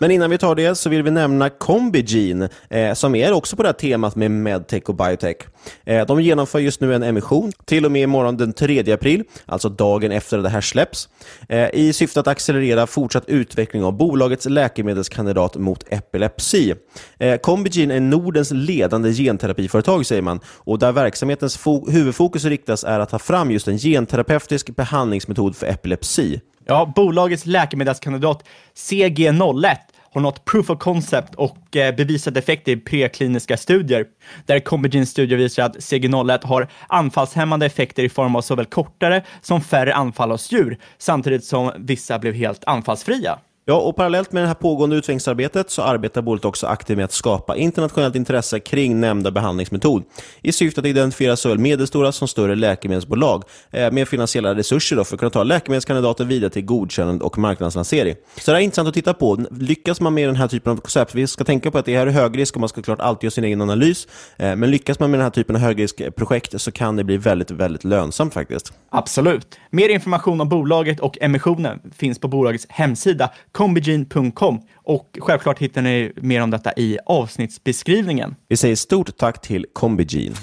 [0.05, 3.63] Men innan vi tar det så vill vi nämna Combigene, eh, som är också på
[3.63, 5.37] det här temat med medtech och biotech.
[5.85, 9.69] Eh, de genomför just nu en emission till och med imorgon den 3 april, alltså
[9.69, 11.09] dagen efter det här släpps,
[11.49, 16.75] eh, i syfte att accelerera fortsatt utveckling av bolagets läkemedelskandidat mot epilepsi.
[17.19, 23.09] Eh, Combigene är Nordens ledande genterapiföretag, säger man, och där verksamhetens huvudfokus riktas är att
[23.09, 26.41] ta fram just en genterapeutisk behandlingsmetod för epilepsi.
[26.67, 29.77] Ja, bolagets läkemedelskandidat CG01
[30.15, 34.07] har nått proof of concept och eh, bevisat effekt i prekliniska studier,
[34.47, 39.61] där Combigene studier visar att CG01 har anfallshämmande effekter i form av såväl kortare som
[39.61, 43.39] färre anfall hos djur, samtidigt som vissa blev helt anfallsfria.
[43.67, 47.13] Ja, och parallellt med det här pågående utvecklingsarbetet så arbetar bolaget också aktivt med att
[47.13, 50.05] skapa internationellt intresse kring nämnda behandlingsmetod
[50.43, 55.15] i syfte att identifiera såväl medelstora som större läkemedelsbolag eh, med finansiella resurser då för
[55.15, 58.15] att kunna ta läkemedelskandidater vidare till godkännande och marknadslansering.
[58.37, 59.45] Så det är intressant att titta på.
[59.51, 62.07] Lyckas man med den här typen av koncept, vi ska tänka på att det här
[62.07, 65.11] är högrisk och man ska klart alltid göra sin egen analys, eh, men lyckas man
[65.11, 68.73] med den här typen av högriskprojekt så kan det bli väldigt, väldigt lönsamt faktiskt.
[68.91, 69.59] Absolut.
[69.71, 76.13] Mer information om bolaget och emissionen finns på bolagets hemsida combigene.com och självklart hittar ni
[76.17, 78.35] mer om detta i avsnittsbeskrivningen.
[78.49, 80.37] Vi säger stort tack till Combigene.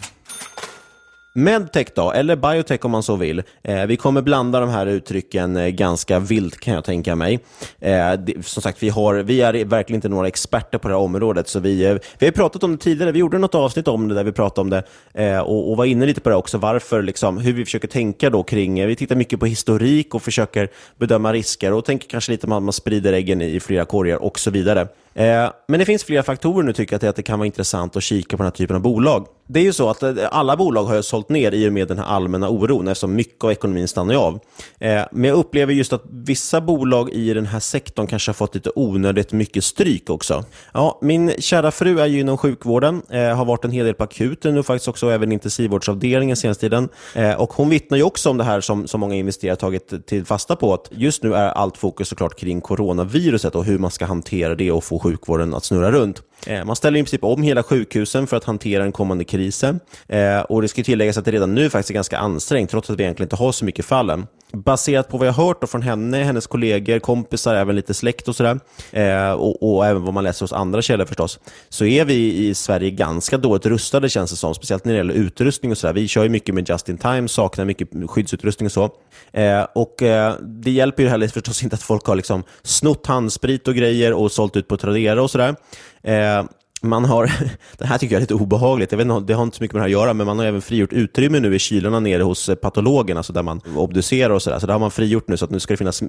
[1.33, 3.43] Medtech då, eller biotech om man så vill.
[3.63, 7.39] Eh, vi kommer blanda de här uttrycken eh, ganska vilt kan jag tänka mig.
[7.79, 11.01] Eh, det, som sagt, vi, har, vi är verkligen inte några experter på det här
[11.01, 13.11] området, så vi, eh, vi har pratat om det tidigare.
[13.11, 15.85] Vi gjorde något avsnitt om det där vi pratade om det eh, och, och, var
[15.85, 18.95] inne lite på det också, varför, liksom, hur vi försöker tänka då kring, eh, vi
[18.95, 22.73] tittar mycket på historik och försöker bedöma risker och tänker kanske lite om att man
[22.73, 24.87] sprider äggen i flera korgar och så vidare.
[25.13, 27.95] Eh, men det finns flera faktorer nu tycker jag till att det kan vara intressant
[27.95, 29.27] att kika på den här typen av bolag.
[29.47, 31.97] Det är ju så att eh, alla bolag har sålt ner i och med den
[31.97, 34.39] här allmänna oron eftersom mycket av ekonomin stannar av.
[34.79, 38.55] Eh, men jag upplever just att vissa bolag i den här sektorn kanske har fått
[38.55, 40.45] lite onödigt mycket stryk också.
[40.73, 44.57] Ja, min kära fru är ju inom sjukvården, har varit en hel del på akuten
[44.57, 46.89] och faktiskt också även intensivvårdsavdelningen senaste tiden.
[47.37, 50.55] Och hon vittnar ju också om det här som, som många investerare tagit till fasta
[50.55, 54.55] på, att just nu är allt fokus såklart kring coronaviruset och hur man ska hantera
[54.55, 56.21] det och få sjukvården att snurra runt.
[56.47, 59.79] Eh, man ställer i princip om hela sjukhusen för att hantera den kommande krisen.
[60.07, 62.99] Eh, och det ska tilläggas att det redan nu faktiskt är ganska ansträngt, trots att
[62.99, 64.27] vi egentligen inte har så mycket fallen.
[64.53, 68.35] Baserat på vad jag har hört från henne, hennes kollegor, kompisar, även lite släkt och
[68.35, 68.59] sådär,
[68.91, 72.55] eh, och, och, även vad man läser hos andra källor förstås, så är vi i
[72.55, 75.93] Sverige ganska dåligt rustade känns det som, speciellt när det gäller utrustning och sådär.
[75.93, 78.89] Vi kör ju mycket med just in time, saknar mycket skyddsutrustning och så.
[79.33, 83.67] Eh, och eh, det hjälper ju heller förstås inte att folk har liksom snott handsprit
[83.67, 85.55] och grejer och sålt ut på Tradera och sådär.
[86.03, 86.43] Eh,
[86.81, 87.31] man har,
[87.77, 89.73] det här tycker jag är lite obehagligt, jag vet inte, det har inte så mycket
[89.73, 92.23] med det här att göra, men man har även frigjort utrymme nu i kylarna nere
[92.23, 94.59] hos eh, patologen, alltså där man obducerar och sådär.
[94.59, 96.03] Så det har man frigjort nu, så att nu ska det finnas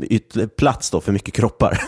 [0.57, 1.83] plats då för mycket kroppar.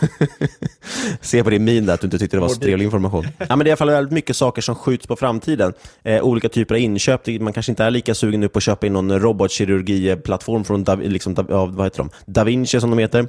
[1.21, 3.27] Se på din min där att du inte tyckte det var så trevlig information.
[3.49, 5.73] Ja, men det är i alla fall väldigt mycket saker som skjuts på framtiden.
[6.03, 8.87] Eh, olika typer av inköp, man kanske inte är lika sugen nu på att köpa
[8.87, 12.09] in någon robotkirurgiplattform från da, liksom, da, vad heter de?
[12.25, 13.19] da Vinci som de heter.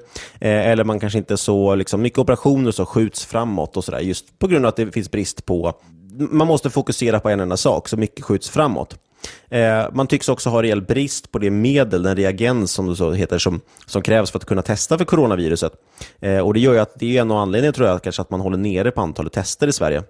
[0.40, 4.38] Eh, eller man kanske inte så, liksom, mycket operationer så skjuts framåt och sådär, just
[4.38, 5.72] på grund av att det finns brist på...
[6.18, 8.98] Man måste fokusera på en enda sak, så mycket skjuts framåt.
[9.48, 13.12] Eh, man tycks också ha rejäl brist på det medel, den reagens som det så
[13.12, 15.72] heter, som, som krävs för att kunna testa för coronaviruset.
[16.20, 18.30] Eh, och Det gör ju att det är en av anledningarna, tror jag, kanske att
[18.30, 20.02] man håller nere på antalet tester i Sverige.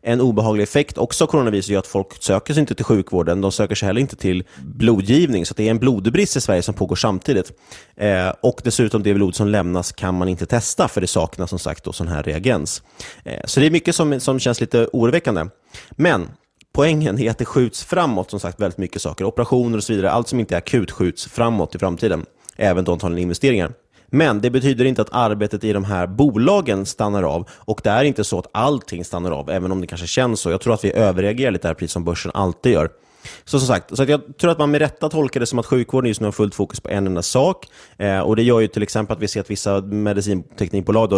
[0.00, 3.40] En obehaglig effekt också av coronaviruset är att folk söker sig inte till sjukvården.
[3.40, 5.46] De söker sig heller inte till blodgivning.
[5.46, 7.52] Så det är en blodbrist i Sverige som pågår samtidigt.
[7.96, 11.58] Eh, och dessutom det blod som lämnas kan man inte testa för det saknas som
[11.58, 12.82] sagt då sån här reagens.
[13.24, 15.46] Eh, så det är mycket som, som känns lite oroväckande.
[15.90, 16.28] Men
[16.72, 19.24] poängen är att det skjuts framåt, som sagt, väldigt mycket saker.
[19.24, 22.26] Operationer och så vidare, allt som inte är akut skjuts framåt i framtiden.
[22.56, 23.72] Även då antagligen investeringar.
[24.14, 27.48] Men det betyder inte att arbetet i de här bolagen stannar av.
[27.50, 30.50] Och det är inte så att allting stannar av, även om det kanske känns så.
[30.50, 32.90] Jag tror att vi överreagerar lite här, precis som börsen alltid gör.
[33.44, 36.08] Så som sagt, så jag tror att man med rätta tolkar det som att sjukvården
[36.08, 37.66] just nu har fullt fokus på en enda sak.
[37.98, 41.16] Eh, och Det gör ju till exempel att vi ser att vissa medicinteknikbolag då,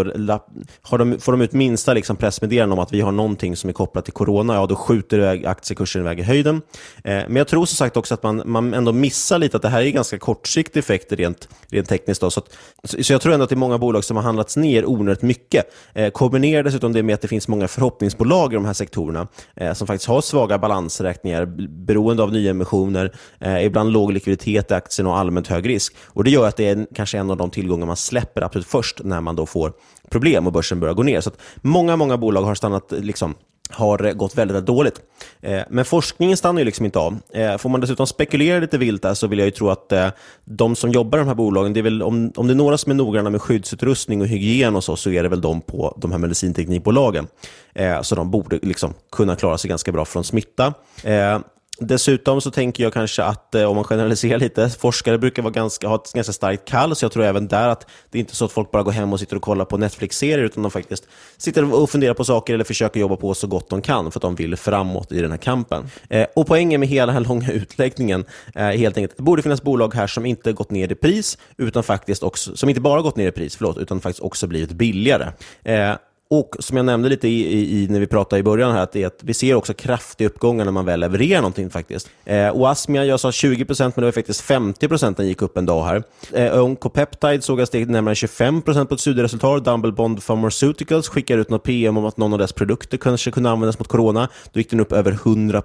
[0.82, 3.74] har de, får de ut minsta liksom pressmeddelande om att vi har någonting som är
[3.74, 6.62] kopplat till corona, ja då skjuter iväg aktiekursen iväg i höjden.
[7.04, 9.68] Eh, men jag tror som sagt också att man, man ändå missar lite att det
[9.68, 12.20] här är ganska kortsiktig effekt rent, rent tekniskt.
[12.20, 12.30] Då.
[12.30, 12.56] Så, att,
[13.02, 15.64] så jag tror ändå att det är många bolag som har handlats ner onödigt mycket.
[15.94, 19.72] Eh, kombinerar dessutom det med att det finns många förhoppningsbolag i de här sektorerna eh,
[19.72, 21.46] som faktiskt har svaga balansräkningar
[21.94, 25.96] beroende av nyemissioner, eh, ibland låg likviditet i aktien och allmänt hög risk.
[26.06, 29.00] Och Det gör att det är kanske en av de tillgångar man släpper absolut först
[29.04, 29.72] när man då får
[30.10, 31.20] problem och börsen börjar gå ner.
[31.20, 31.30] Så
[31.62, 33.34] många, många bolag har stannat liksom,
[33.70, 35.00] har gått väldigt, väldigt dåligt.
[35.40, 37.18] Eh, men forskningen stannar ju liksom inte av.
[37.32, 40.08] Eh, får man dessutom spekulera lite vilt där så vill jag ju tro att eh,
[40.44, 42.78] de som jobbar i de här bolagen, det är väl, om, om det är några
[42.78, 45.94] som är noggranna med skyddsutrustning och hygien och så, så är det väl de på
[46.00, 47.26] de här medicinteknikbolagen.
[47.74, 50.74] Eh, så de borde liksom kunna klara sig ganska bra från smitta.
[51.02, 51.38] Eh,
[51.78, 55.88] Dessutom så tänker jag kanske att, eh, om man generaliserar lite, forskare brukar vara ganska,
[55.88, 58.44] ha ett ganska starkt kall, så jag tror även där att det är inte så
[58.44, 61.74] att folk bara går hem och sitter och kollar på Netflix-serier, utan de faktiskt sitter
[61.74, 64.34] och funderar på saker eller försöker jobba på så gott de kan, för att de
[64.34, 65.84] vill framåt i den här kampen.
[66.10, 69.22] Eh, och Poängen med hela den här långa utläggningen eh, är helt enkelt att det
[69.22, 72.80] borde finnas bolag här som inte gått ner i pris, utan faktiskt också, som inte
[72.80, 75.32] bara gått ner i pris, förlåt, utan faktiskt också blivit billigare.
[75.62, 75.94] Eh,
[76.38, 79.02] och som jag nämnde lite i, i, när vi pratade i början, här, att, det
[79.02, 82.10] är att vi ser också kraftiga uppgångar när man väl levererar någonting faktiskt.
[82.24, 85.66] Eh, och Asmia, jag sa 20% men det var faktiskt 50 den gick upp en
[85.66, 86.02] dag här.
[86.32, 89.64] Eh, Oncopeptide såg jag steg närmare 25% på ett studieresultat.
[89.64, 93.50] Dumble Bond Pharmaceuticals skickar ut något PM om att någon av dess produkter kanske kunde
[93.50, 94.28] användas mot corona.
[94.52, 95.62] Då gick den upp över 100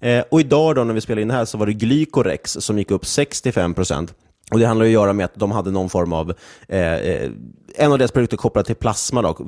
[0.00, 2.78] eh, Och idag då, när vi spelar in det här, så var det Glycorex som
[2.78, 4.08] gick upp 65%
[4.50, 6.32] och Det handlar ju att göra med att de hade någon form av,
[6.68, 7.30] eh, eh,
[7.76, 9.38] en av deras produkter kopplad till plasma då,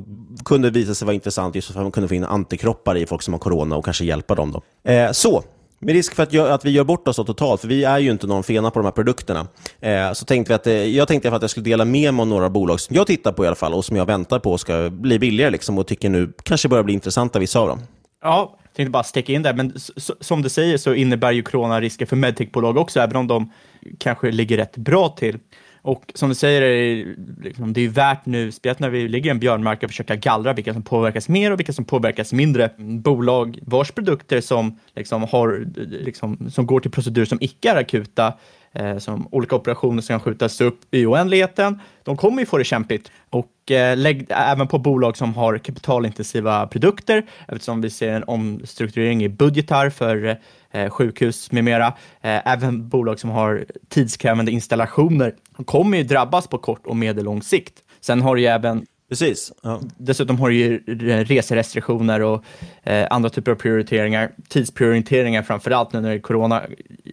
[0.44, 3.22] kunde visa sig vara intressant just för att man kunde få in antikroppar i folk
[3.22, 4.52] som har corona och kanske hjälpa dem.
[4.52, 4.90] Då.
[4.90, 5.42] Eh, så,
[5.78, 8.10] med risk för att, gör, att vi gör bort oss totalt, för vi är ju
[8.10, 9.46] inte någon fena på de här produkterna,
[9.80, 12.26] eh, så tänkte vi att, eh, jag tänkte att jag skulle dela med mig av
[12.26, 14.90] några bolag som jag tittar på i alla fall och som jag väntar på ska
[14.90, 17.80] bli billigare liksom, och tycker nu kanske börjar bli intressanta, vissa av dem.
[18.22, 19.72] Ja, jag tänkte bara sticka in där, men
[20.20, 23.52] som du säger så innebär ju corona risker för medtechbolag också, även om de
[23.98, 25.38] kanske ligger rätt bra till.
[25.86, 29.30] Och som du säger, är liksom, det är värt nu, speciellt när vi ligger i
[29.30, 32.70] en björnmark, att försöka gallra vilka som påverkas mer och vilka som påverkas mindre.
[32.78, 35.66] Bolag vars produkter som, liksom, har,
[36.04, 38.34] liksom, som går till procedurer som icke är akuta
[38.76, 41.80] eh, som olika operationer som kan skjutas upp i oändligheten.
[42.02, 46.66] De kommer ju få det kämpigt och eh, lägg även på bolag som har kapitalintensiva
[46.66, 50.38] produkter eftersom vi ser en omstrukturering i budgetar för
[50.70, 51.86] eh, sjukhus med mera.
[52.20, 55.34] Eh, även bolag som har tidskrävande installationer
[55.64, 57.74] kommer ju drabbas på kort och medellång sikt.
[58.00, 59.52] Sen har du ju även Precis.
[59.62, 59.80] Ja.
[59.96, 60.78] Dessutom har du ju
[61.24, 62.44] reserestriktioner och
[62.82, 64.30] eh, andra typer av prioriteringar.
[64.48, 66.62] Tidsprioriteringar framför allt nu när det är corona.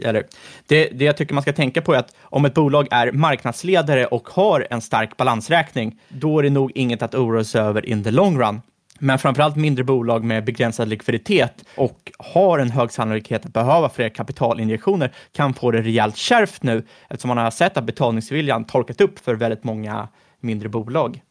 [0.03, 0.23] Eller,
[0.67, 4.06] det, det jag tycker man ska tänka på är att om ett bolag är marknadsledare
[4.06, 8.03] och har en stark balansräkning, då är det nog inget att oroa sig över in
[8.03, 8.62] the long run.
[8.99, 14.10] Men framförallt mindre bolag med begränsad likviditet och har en hög sannolikhet att behöva fler
[14.10, 19.19] kapitalinjektioner kan få det rejält kärvt nu eftersom man har sett att betalningsviljan torkat upp
[19.19, 20.08] för väldigt många
[20.39, 21.21] mindre bolag.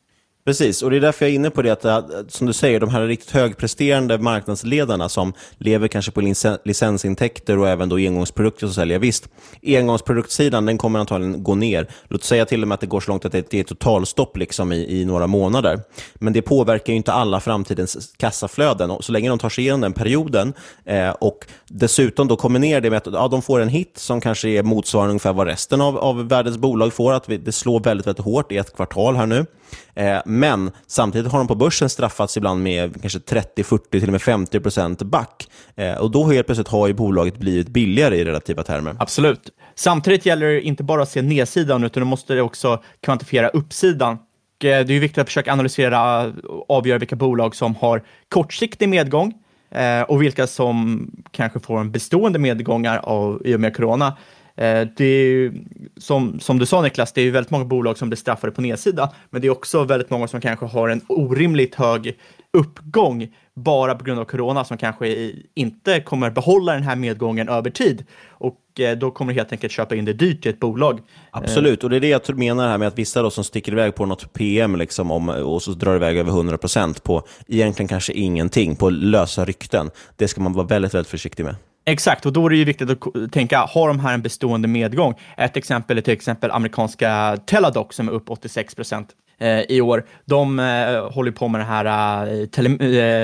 [0.45, 2.91] Precis, och det är därför jag är inne på det att, som du säger, de
[2.91, 6.21] här riktigt högpresterande marknadsledarna som lever kanske på
[6.65, 8.99] licensintäkter och även då engångsprodukter som säljer.
[8.99, 9.29] Visst,
[9.63, 11.89] engångsproduktsidan den kommer antagligen gå ner.
[12.09, 14.73] Låt säga till och med att det går så långt att det är totalstopp liksom
[14.73, 15.81] i, i några månader.
[16.15, 18.91] Men det påverkar ju inte alla framtidens kassaflöden.
[18.91, 20.53] Och så länge de tar sig igenom den perioden
[20.85, 24.49] eh, och dessutom då kombinerar det med att ja, de får en hit som kanske
[24.49, 28.07] är motsvarande ungefär vad resten av, av världens bolag får, att vi, det slår väldigt,
[28.07, 29.47] väldigt hårt i ett kvartal här nu.
[29.95, 34.13] Eh, men samtidigt har de på börsen straffats ibland med kanske 30, 40, till och
[34.13, 35.49] med 50 procent back.
[35.77, 38.97] Eh, och då helt plötsligt har ju bolaget blivit billigare i relativa termer.
[38.99, 39.51] Absolut.
[39.75, 44.19] Samtidigt gäller det inte bara att se nedsidan, utan du måste också kvantifiera uppsidan.
[44.59, 48.89] Och eh, det är viktigt att försöka analysera och avgöra vilka bolag som har kortsiktig
[48.89, 49.35] medgång
[49.71, 54.17] eh, och vilka som kanske får en bestående medgångar av, i och med corona.
[54.57, 55.65] Eh, det är ju,
[55.97, 58.61] som, som du sa Niklas, det är ju väldigt många bolag som blir straffade på
[58.61, 62.19] nedsidan, men det är också väldigt många som kanske har en orimligt hög
[62.53, 67.71] uppgång bara på grund av corona som kanske inte kommer behålla den här medgången över
[67.71, 68.05] tid.
[68.29, 70.99] Och eh, då kommer du helt enkelt köpa in det dyrt i ett bolag.
[70.99, 71.03] Eh.
[71.31, 73.95] Absolut, och det är det jag menar här med att vissa då som sticker iväg
[73.95, 78.77] på något PM liksom om, och så drar iväg över 100% på egentligen kanske ingenting,
[78.77, 79.91] på lösa rykten.
[80.17, 81.55] Det ska man vara väldigt, väldigt försiktig med.
[81.85, 85.15] Exakt, och då är det ju viktigt att tänka, har de här en bestående medgång?
[85.37, 90.07] Ett exempel är till exempel amerikanska Teladoc som är upp 86 procent eh, i år.
[90.25, 92.69] De eh, håller på med det här eh, tele,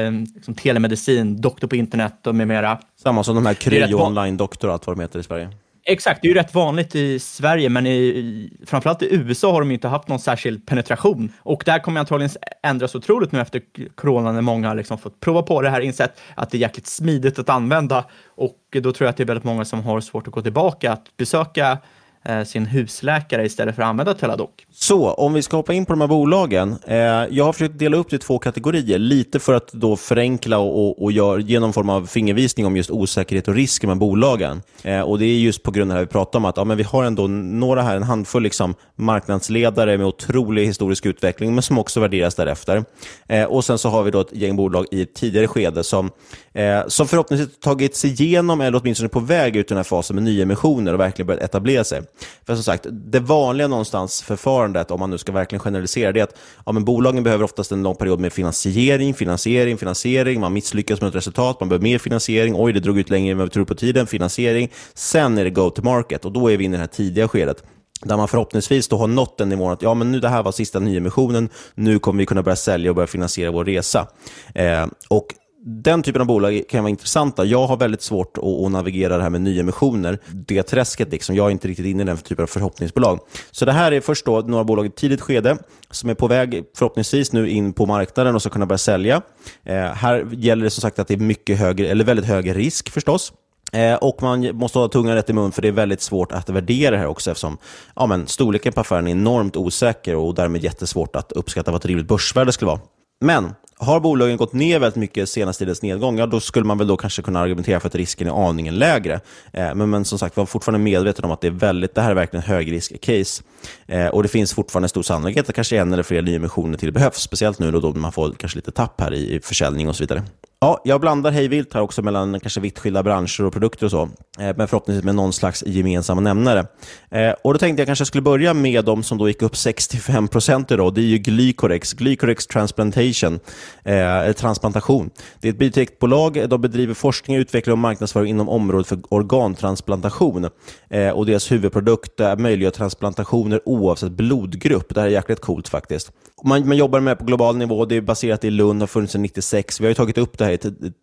[0.06, 2.78] eh, liksom telemedicin, doktor på internet och med mera.
[3.02, 5.50] Samma som de här Kry online doktor och allt vad de heter i Sverige.
[5.90, 9.70] Exakt, det är ju rätt vanligt i Sverige, men i, framförallt i USA har de
[9.70, 11.32] inte haft någon särskild penetration.
[11.38, 12.30] Och det här kommer antagligen
[12.62, 13.62] ändras otroligt nu efter
[13.94, 16.86] corona, när många har liksom fått prova på det här, insett att det är jäkligt
[16.86, 18.04] smidigt att använda.
[18.26, 20.92] Och då tror jag att det är väldigt många som har svårt att gå tillbaka,
[20.92, 21.78] att besöka
[22.28, 24.50] Eh, sin husläkare istället för att använda Teladoc.
[24.72, 26.76] Så, om vi ska hoppa in på de här bolagen.
[26.86, 26.96] Eh,
[27.30, 30.88] jag har försökt dela upp det i två kategorier, lite för att då förenkla och,
[30.88, 34.62] och, och gör, ge någon form av fingervisning om just osäkerhet och risk med bolagen.
[34.82, 36.76] Eh, och Det är just på grund av det vi pratar om, att ja, men
[36.76, 41.78] vi har ändå några här, en handfull liksom, marknadsledare med otrolig historisk utveckling, men som
[41.78, 42.84] också värderas därefter.
[43.28, 46.10] Eh, och Sen så har vi då ett gäng bolag i ett tidigare skede som,
[46.52, 49.84] eh, som förhoppningsvis tagit sig igenom, eller åtminstone är på väg ut i den här
[49.84, 52.02] fasen med nyemissioner och verkligen börjat etablera sig.
[52.46, 56.24] För som sagt, det vanliga någonstans förfarandet, om man nu ska verkligen generalisera, det är
[56.24, 60.40] att ja, men bolagen behöver oftast en lång period med finansiering, finansiering, finansiering.
[60.40, 62.54] Man misslyckas med ett resultat, man behöver mer finansiering.
[62.56, 64.06] Oj, det drog ut längre än vad vi tror på tiden.
[64.06, 64.72] Finansiering.
[64.94, 67.28] Sen är det go to market och då är vi inne i det här tidiga
[67.28, 67.64] skedet
[68.02, 70.52] där man förhoppningsvis då har nått den nivån att ja, men nu det här var
[70.52, 74.06] sista nyemissionen, nu kommer vi kunna börja sälja och börja finansiera vår resa.
[74.54, 75.26] Eh, och
[75.70, 77.44] den typen av bolag kan vara intressanta.
[77.44, 80.18] Jag har väldigt svårt att, att navigera det här med nyemissioner.
[80.26, 81.36] Det träsket, liksom.
[81.36, 83.20] jag är inte riktigt inne i den typen av förhoppningsbolag.
[83.50, 85.58] Så det här är först då några bolag i tidigt skede
[85.90, 89.22] som är på väg förhoppningsvis nu in på marknaden och ska kunna börja sälja.
[89.64, 92.90] Eh, här gäller det som sagt att det är mycket högre, eller väldigt hög risk
[92.90, 93.32] förstås.
[93.72, 96.48] Eh, och man måste ha tungan rätt i mun för det är väldigt svårt att
[96.48, 97.58] värdera det här också eftersom
[97.96, 101.86] ja, men, storleken på affären är enormt osäker och därmed jättesvårt att uppskatta vad ett
[101.86, 102.80] rimligt börsvärde skulle vara.
[103.20, 106.86] Men har bolagen gått ner väldigt mycket senaste tidens nedgång, ja, då skulle man väl
[106.86, 109.20] då kanske kunna argumentera för att risken är aningen lägre.
[109.52, 112.10] Eh, men, men som sagt, var fortfarande medveten om att det, är väldigt, det här
[112.10, 113.42] är verkligen högrisk-case.
[113.86, 117.18] Eh, och det finns fortfarande stor sannolikhet att kanske en eller fler nyemissioner till behövs,
[117.18, 120.02] speciellt nu då, då man får kanske lite tapp här i, i försäljning och så
[120.02, 120.22] vidare.
[120.60, 124.02] Ja, jag blandar hejvilt här också mellan kanske vitt skilda branscher och produkter och så,
[124.38, 126.66] eh, men förhoppningsvis med någon slags gemensamma nämnare.
[127.10, 130.28] Eh, och Då tänkte jag kanske skulle börja med de som då gick upp 65
[130.28, 130.94] procent idag.
[130.94, 133.40] Det är ju Glycorex, Glycorex Transplantation,
[133.84, 135.10] eh, transplantation.
[135.40, 136.48] Det är ett biotechbolag.
[136.48, 140.48] De bedriver forskning, utveckling och marknadsföring inom området för organtransplantation.
[140.90, 144.94] Eh, och deras huvudprodukt möjliggör transplantationer oavsett blodgrupp.
[144.94, 146.10] Det här är jäkligt coolt faktiskt.
[146.44, 147.84] Man, man jobbar med det på global nivå.
[147.84, 149.80] Det är baserat i Lund, har funnits sedan 96.
[149.80, 150.58] Vi har tagit upp det här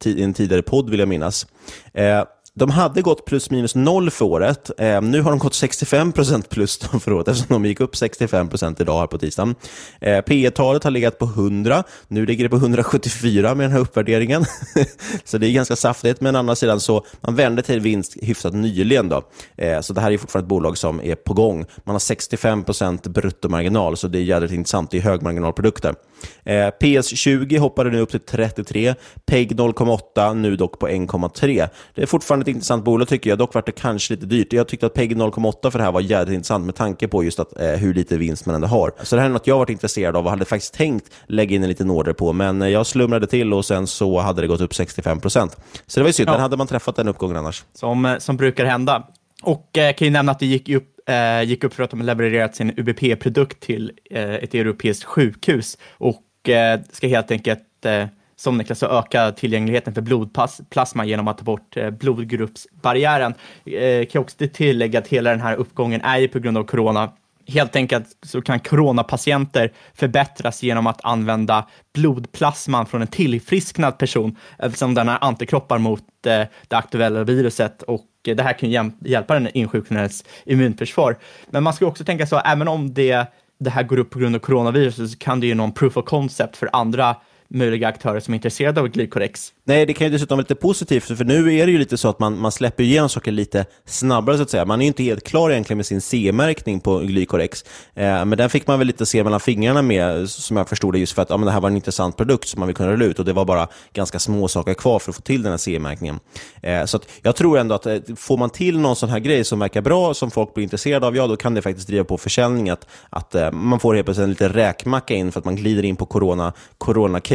[0.05, 1.47] i en tidigare podd, vill jag minnas.
[1.93, 2.23] Eh,
[2.57, 4.71] de hade gått plus minus noll för året.
[4.77, 8.49] Eh, nu har de gått 65 procent plus för året eftersom de gick upp 65
[8.49, 9.55] procent idag här på tisdagen.
[10.01, 11.83] Eh, P talet har legat på 100.
[12.07, 14.45] Nu ligger det på 174 med den här uppvärderingen.
[15.23, 18.53] så det är ganska saftigt, men å andra sidan så man vände till vinst hyfsat
[18.53, 19.09] nyligen.
[19.09, 19.23] Då.
[19.57, 21.65] Eh, så det här är fortfarande ett bolag som är på gång.
[21.83, 24.91] Man har 65 procent bruttomarginal, så det är jävligt intressant.
[24.91, 25.95] Det är högmarginalprodukter.
[26.43, 31.67] Eh, PS20 hoppade nu upp till 33, PEG 0,8, nu dock på 1,3.
[31.95, 34.53] Det är fortfarande ett intressant bolag tycker jag, dock vart det kanske lite dyrt.
[34.53, 37.39] Jag tyckte att PEG 0,8 för det här var jävligt intressant med tanke på just
[37.39, 38.91] att, eh, hur lite vinst man ändå har.
[39.03, 41.63] Så det här är något jag varit intresserad av och hade faktiskt tänkt lägga in
[41.63, 44.61] en liten order på, men eh, jag slumrade till och sen så hade det gått
[44.61, 45.57] upp 65 procent.
[45.87, 46.33] Så det var ju synd, ja.
[46.33, 47.63] den hade man träffat den uppgången annars.
[47.73, 49.03] Som, eh, som brukar hända.
[49.45, 52.01] Och eh, kan ju nämna att det gick upp eh, gick upp för att de
[52.01, 58.05] levererat sin UBP-produkt till eh, ett europeiskt sjukhus och eh, ska helt enkelt eh,
[58.35, 63.33] som Niklas sa, öka tillgängligheten för blodplasma genom att ta bort eh, blodgruppsbarriären.
[63.65, 67.11] Eh, kan också tillägga att hela den här uppgången är ju på grund av corona.
[67.47, 74.93] Helt enkelt så kan coronapatienter förbättras genom att använda blodplasman från en tillfrisknad person eftersom
[74.93, 79.47] den har antikroppar mot eh, det aktuella viruset och Eh, det här kan hjälpa den
[79.53, 81.15] insjuknades immunförsvar.
[81.49, 83.25] Men man ska också tänka så, även om det,
[83.59, 86.05] det här går upp på grund av coronaviruset så kan det ju någon proof of
[86.05, 87.15] concept för andra
[87.49, 89.53] möjliga aktörer som är intresserade av Glycorex.
[89.63, 92.09] Nej, det kan ju dessutom vara lite positivt, för nu är det ju lite så
[92.09, 94.65] att man, man släpper igenom saker lite snabbare, så att säga.
[94.65, 98.49] Man är ju inte helt klar egentligen med sin CE-märkning på Glycorex, eh, men den
[98.49, 101.29] fick man väl lite se mellan fingrarna med, som jag förstod det, just för att
[101.29, 103.25] ja, men det här var en intressant produkt som man vill kunna rulla ut, och
[103.25, 106.19] det var bara ganska små saker kvar för att få till den här CE-märkningen.
[106.61, 109.59] Eh, så jag tror ändå att eh, får man till någon sån här grej som
[109.59, 112.69] verkar bra, som folk blir intresserade av, ja, då kan det faktiskt driva på försäljning,
[112.69, 115.85] att, att eh, man får helt plötsligt en liten räkmacka in för att man glider
[115.85, 116.53] in på corona,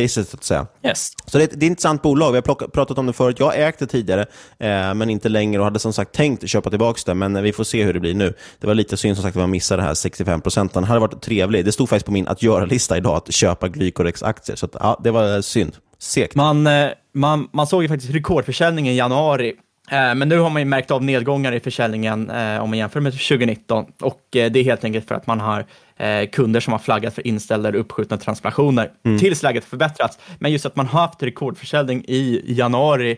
[0.09, 0.67] corona-caset, så att säga.
[0.85, 1.13] Yes.
[1.27, 2.31] Så det, är ett- det är ett intressant bolag.
[2.33, 3.37] Vi har plockat, pratat om det förut.
[3.41, 4.21] Jag det tidigare,
[4.59, 7.65] eh, men inte längre och hade som sagt tänkt köpa tillbaka det, men vi får
[7.65, 8.35] se hur det blir nu.
[8.61, 10.83] Det var lite synd som sagt att man missade det här 65 procenten.
[10.83, 11.65] Det hade varit trevligt.
[11.67, 15.11] Det stod faktiskt på min att göra-lista idag att köpa Glycorex-aktier, så att, ja, det
[15.11, 15.77] var synd.
[15.99, 16.35] Segt.
[16.35, 19.53] Man, eh, man, man såg ju faktiskt rekordförsäljning i januari,
[19.90, 23.12] men nu har man ju märkt av nedgångar i försäljningen eh, om man jämför med
[23.12, 25.66] 2019 och eh, det är helt enkelt för att man har
[25.97, 29.18] eh, kunder som har flaggat för inställda eller uppskjutna transplantationer Mm.
[29.18, 30.18] tills läget förbättrats.
[30.38, 33.11] Men just att man har haft rekordförsäljning i januari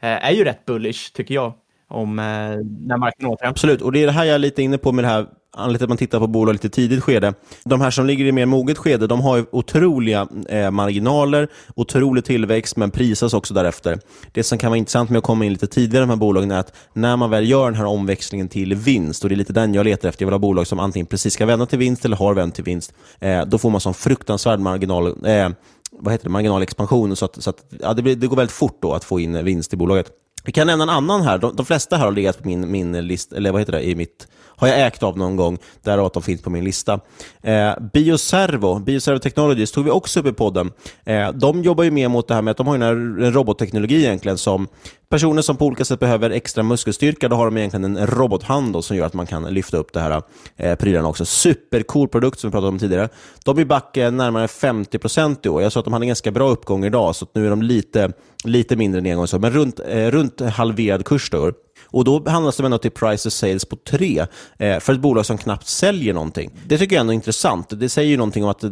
[0.00, 1.52] eh, är ju rätt bullish, tycker jag,
[1.88, 4.78] om eh, när marknaden återhämtar Absolut, och det är det här jag är lite inne
[4.78, 5.26] på med det här
[5.56, 7.34] anledningen till att man tittar på bolag lite tidigt skede.
[7.64, 12.24] De här som ligger i mer moget skede, de har ju otroliga eh, marginaler, otrolig
[12.24, 13.98] tillväxt, men prisas också därefter.
[14.32, 16.50] Det som kan vara intressant med att komma in lite tidigare i de här bolagen
[16.50, 19.52] är att när man väl gör den här omväxlingen till vinst, och det är lite
[19.52, 22.04] den jag letar efter, jag vill ha bolag som antingen precis ska vända till vinst
[22.04, 25.48] eller har vänt till vinst, eh, då får man sån fruktansvärd marginal, eh,
[25.92, 28.78] vad heter det, marginalexpansion, så att, så att ja, det, blir, det går väldigt fort
[28.82, 30.10] då att få in vinst i bolaget.
[30.44, 31.38] Vi kan nämna en annan här.
[31.38, 33.94] De, de flesta här har legat på min, min list, eller vad heter det, i
[33.94, 37.00] mitt, har jag ägt av någon gång, därav att de finns på min lista.
[37.42, 40.72] Eh, Bioservo, Bioservo Technologies, tog vi också upp i podden.
[41.04, 43.32] Eh, de jobbar ju mer mot det här med att de har den här, en
[43.32, 44.68] robotteknologi egentligen som
[45.08, 48.82] personer som på olika sätt behöver extra muskelstyrka, då har de egentligen en robothand då,
[48.82, 50.22] som gör att man kan lyfta upp det här
[50.56, 51.24] eh, prylarna också.
[51.24, 53.08] Supercool produkt som vi pratade om tidigare.
[53.44, 55.62] De är back eh, närmare 50% i år.
[55.62, 57.62] Jag sa att de hade en ganska bra uppgång idag, så att nu är de
[57.62, 58.12] lite,
[58.44, 61.52] lite mindre nedgång, så, men runt, eh, runt halverad kurs då.
[61.86, 64.26] Och då handlas det ändå till price to sales på 3
[64.58, 66.50] eh, för ett bolag som knappt säljer någonting.
[66.66, 67.80] Det tycker jag ändå är intressant.
[67.80, 68.64] Det säger ju någonting om att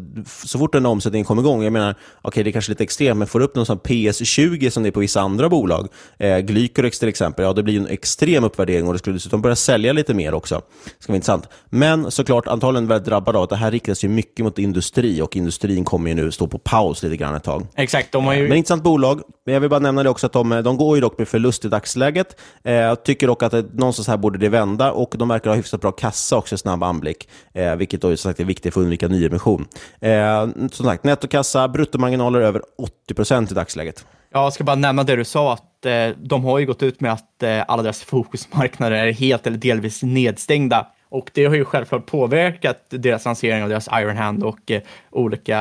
[0.44, 3.28] så fort den omsättningen kommer igång, jag menar, okej det är kanske lite extremt, men
[3.28, 5.88] får upp någon sån PS20 som det är på vissa andra bolag,
[6.18, 9.42] eh, Glycorex till exempel, ja det blir ju en extrem uppvärdering och det skulle dessutom
[9.42, 10.62] börja sälja lite mer också.
[10.84, 11.48] Det ska vara intressant.
[11.70, 15.36] Men såklart antagligen väldigt drabbad av att det här riktas ju mycket mot industri och
[15.36, 17.66] industrin kommer ju nu stå på paus lite grann ett tag.
[17.74, 18.48] Exakt, de har ju...
[18.48, 19.20] Men intressant bolag.
[19.46, 21.64] Men jag vill bara nämna det också att de, de går ju dock med förlust
[21.64, 22.40] i dagsläget.
[22.64, 25.92] Eh, tycker dock att någonstans här borde det vända och de verkar ha hyfsat bra
[25.92, 29.08] kassa också i snabb anblick, eh, vilket då som sagt är viktigt för att undvika
[29.08, 29.66] nyemission.
[30.00, 32.62] Eh, som sagt, nettokassa, bruttomarginaler över
[33.08, 34.06] 80% i dagsläget.
[34.32, 37.00] Ja, jag ska bara nämna det du sa, att eh, de har ju gått ut
[37.00, 40.86] med att eh, alla deras fokusmarknader är helt eller delvis nedstängda.
[41.08, 45.58] Och det har ju självklart påverkat deras lansering av deras Iron Hand och eh, olika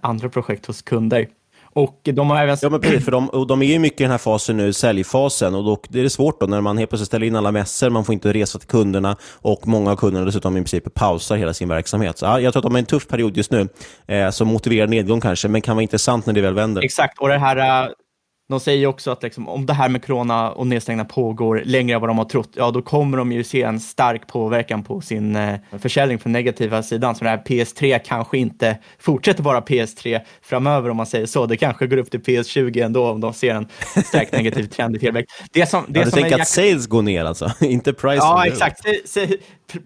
[0.00, 1.28] andra projekt hos kunder.
[1.78, 2.56] Och de har även...
[2.62, 4.72] Ja, men precis, för de, och de är ju mycket i den här fasen nu,
[4.72, 7.52] säljfasen, och då det är det svårt då när man helt plötsligt ställer in alla
[7.52, 11.36] mässor, man får inte resa till kunderna och många av kunderna dessutom i princip pausar
[11.36, 12.18] hela sin verksamhet.
[12.18, 13.68] Så, ja, jag tror att de är en tuff period just nu,
[14.06, 16.82] eh, som motiverar nedgång kanske, men kan vara intressant när det väl vänder.
[16.82, 17.88] Exakt, och det här, eh,
[18.48, 22.00] de säger också att liksom, om det här med corona och nedstängda pågår längre än
[22.00, 25.36] vad de har trott, ja då kommer de ju se en stark påverkan på sin
[25.36, 27.14] eh, försäljning från negativa sidan.
[27.14, 31.46] Så det här PS3 kanske inte fortsätter vara PS3 framöver om man säger så.
[31.46, 33.68] Det kanske går upp till PS20 ändå om de ser en
[34.04, 35.42] stark negativ trend i tillväxt.
[35.52, 37.92] Det som, det ja, du som är tänker att jäk- sales går ner alltså, inte
[37.92, 38.80] price Ja, exakt.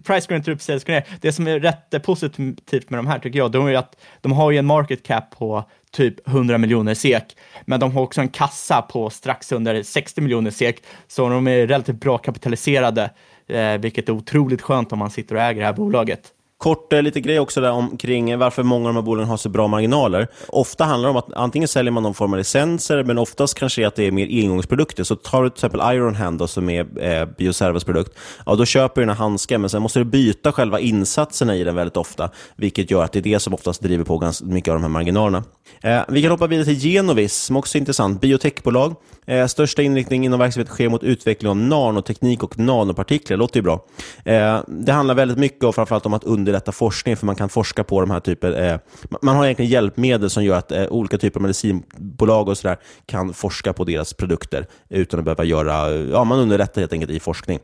[0.03, 1.03] Price går inte upp, sales går ner.
[1.21, 4.31] Det som är rätt positivt med de här tycker jag, de är ju att de
[4.31, 7.35] har ju en market cap på typ 100 miljoner SEK,
[7.65, 11.67] men de har också en kassa på strax under 60 miljoner SEK, så de är
[11.67, 13.11] relativt bra kapitaliserade,
[13.47, 16.31] eh, vilket är otroligt skönt om man sitter och äger det här bolaget.
[16.63, 19.49] Kort eh, lite grej också där omkring varför många av de här bolagen har så
[19.49, 20.27] bra marginaler.
[20.47, 23.81] Ofta handlar det om att antingen säljer man någon form av licenser, men oftast kanske
[23.81, 25.03] det är att det är mer engångsprodukter.
[25.03, 29.01] Så tar du till exempel Ironhand då, som är eh, Bioservas produkt, ja, då köper
[29.01, 32.29] du den här handsken, men sen måste du byta själva insatserna i den väldigt ofta,
[32.55, 34.89] vilket gör att det är det som oftast driver på ganska mycket av de här
[34.89, 35.43] marginalerna.
[35.81, 38.21] Eh, vi kan hoppa vidare till Genovis, som också är intressant.
[38.21, 38.95] Biotechbolag.
[39.25, 43.37] Eh, största inriktning inom verksamheten sker mot utveckling av nanoteknik och nanopartiklar.
[43.37, 43.85] låter ju bra.
[44.25, 47.83] Eh, det handlar väldigt mycket och framförallt om att underlätta forskning, för man kan forska
[47.83, 48.71] på de här typer.
[48.71, 48.79] Eh,
[49.21, 53.33] man har egentligen hjälpmedel som gör att eh, olika typer av medicinbolag och sådär kan
[53.33, 55.91] forska på deras produkter utan att behöva göra...
[55.91, 57.59] Ja, man underlättar helt enkelt i forskning.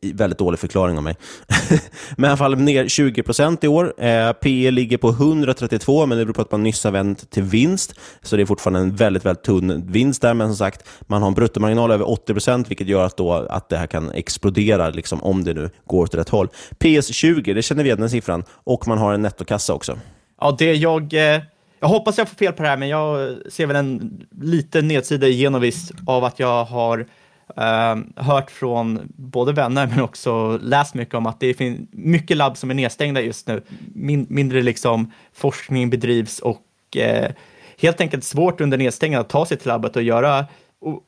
[0.00, 1.16] Väldigt dålig förklaring av mig.
[2.16, 4.04] men i alla fall ner 20% i år.
[4.04, 7.42] Eh, PE ligger på 132, men det beror på att man nyss har vänt till
[7.42, 7.94] vinst.
[8.22, 10.34] Så det är fortfarande en väldigt, väldigt tunn vinst där.
[10.34, 13.76] Men som sagt, man har en bruttomarginal över 80%, vilket gör att, då, att det
[13.76, 16.48] här kan explodera liksom, om det nu går åt rätt håll.
[16.78, 18.44] PS20, det känner vi igen den siffran.
[18.50, 19.98] Och man har en nettokassa också.
[20.40, 21.12] Ja, det jag...
[21.12, 21.40] Eh,
[21.80, 25.26] jag hoppas jag får fel på det här, men jag ser väl en liten nedsida
[25.26, 27.06] i Genovis av att jag har
[27.56, 32.56] eh, hört från både vänner men också läst mycket om att det finns mycket labb
[32.56, 33.62] som är nedstängda just nu.
[33.94, 37.30] Min, mindre liksom forskning bedrivs och eh,
[37.78, 40.46] helt enkelt svårt under nedstängningen att ta sig till labbet och göra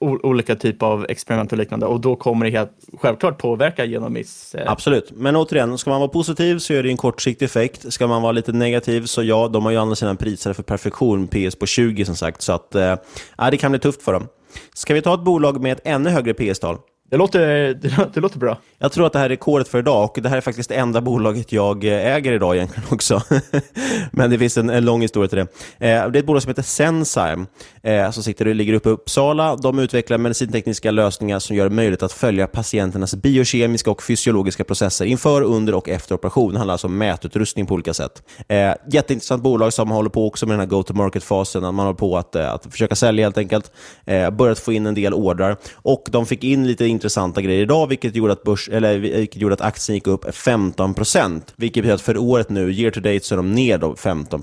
[0.00, 4.54] olika typer av experiment och liknande och då kommer det helt självklart påverka genom miss.
[4.54, 4.72] Eh...
[4.72, 7.92] Absolut, men återigen, ska man vara positiv så är det en kortsiktig effekt.
[7.92, 11.28] Ska man vara lite negativ så ja, de har ju andra sidan priser för perfektion,
[11.28, 12.96] PS på 20 som sagt, så att eh,
[13.50, 14.28] det kan bli tufft för dem.
[14.74, 16.76] Ska vi ta ett bolag med ett ännu högre PS-tal?
[17.11, 18.59] Det låter, det, det, låter bra.
[18.78, 20.74] Jag tror att det här är rekordet för idag och det här är faktiskt det
[20.74, 23.22] enda bolaget jag eh, äger idag egentligen också.
[24.11, 25.42] Men det finns en, en, lång historia till det.
[25.42, 25.48] Eh,
[25.78, 27.46] det är ett bolag som heter Sensime
[27.82, 29.57] eh, som sitter och ligger uppe i Uppsala.
[29.57, 35.04] De utvecklar medicintekniska lösningar som gör det möjligt att följa patienternas biokemiska och fysiologiska processer
[35.04, 36.52] inför, under och efter operation.
[36.52, 38.22] Det handlar alltså om mätutrustning på olika sätt.
[38.48, 41.62] Eh, jätteintressant bolag som håller på också med den här go-to-market-fasen.
[41.62, 43.72] Man håller på att, eh, att försöka sälja helt enkelt.
[44.04, 47.86] Eh, börjat få in en del ordrar och de fick in lite intressanta grejer idag,
[47.86, 52.01] vilket gjorde att, börs, eller, vilket gjorde att aktien gick upp 15% vilket betyder att
[52.01, 54.42] för året nu, year to date, så är de ner då 15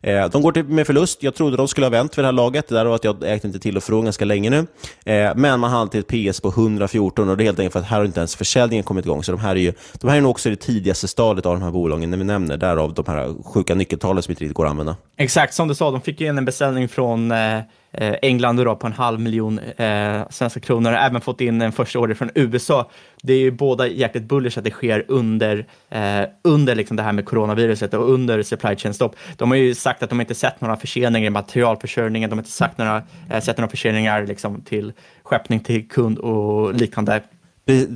[0.00, 1.22] eh, De går till, med förlust.
[1.22, 2.68] Jag trodde de skulle ha vänt för det här laget.
[2.68, 4.66] Det där var att jag ägt inte till och från ganska länge nu.
[5.12, 7.80] Eh, men man har alltid ett PS på 114 och det är helt enkelt för
[7.80, 9.24] att här har inte ens försäljningen kommit igång.
[9.24, 11.62] Så de här är ju de här är nog också det tidigaste stadiet av de
[11.62, 14.70] här bolagen när vi nämner, därav de här sjuka nyckeltalen som inte riktigt går att
[14.70, 14.96] använda.
[15.16, 17.60] Exakt, som du sa, de fick in en beställning från Eh,
[17.94, 21.72] Eh, England då på en halv miljon eh, svenska kronor, har även fått in en
[21.72, 22.90] första order från USA.
[23.22, 27.12] Det är ju båda jäkligt bullish att det sker under, eh, under liksom det här
[27.12, 29.16] med coronaviruset och under supply chain stopp.
[29.36, 32.50] De har ju sagt att de inte sett några förseningar i materialförsörjningen, de har inte
[32.50, 34.92] sagt några, eh, sett några förseningar liksom till
[35.22, 37.22] skeppning till kund och liknande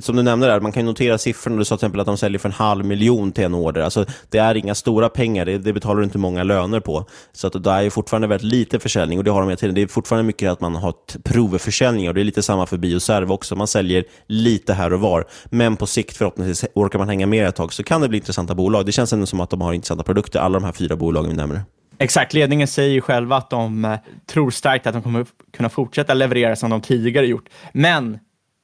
[0.01, 1.57] som du nämnde där, man kan notera siffrorna.
[1.57, 3.81] Du sa till exempel att de säljer för en halv miljon till en order.
[3.81, 7.05] Alltså, det är inga stora pengar, det, det betalar du inte många löner på.
[7.31, 9.75] Så att det är fortfarande väldigt lite försäljning och det har de hela tiden.
[9.75, 10.93] Det är fortfarande mycket att man har
[11.23, 13.55] provförsäljning och det är lite samma för Bioserv också.
[13.55, 17.55] Man säljer lite här och var, men på sikt förhoppningsvis orkar man hänga med ett
[17.55, 18.85] tag så kan det bli intressanta bolag.
[18.85, 21.37] Det känns ändå som att de har intressanta produkter, alla de här fyra bolagen vi
[21.37, 21.61] nämner.
[21.97, 25.25] Exakt, ledningen säger ju själva att de eh, tror starkt att de kommer
[25.57, 27.49] kunna fortsätta leverera som de tidigare gjort.
[27.73, 28.19] Men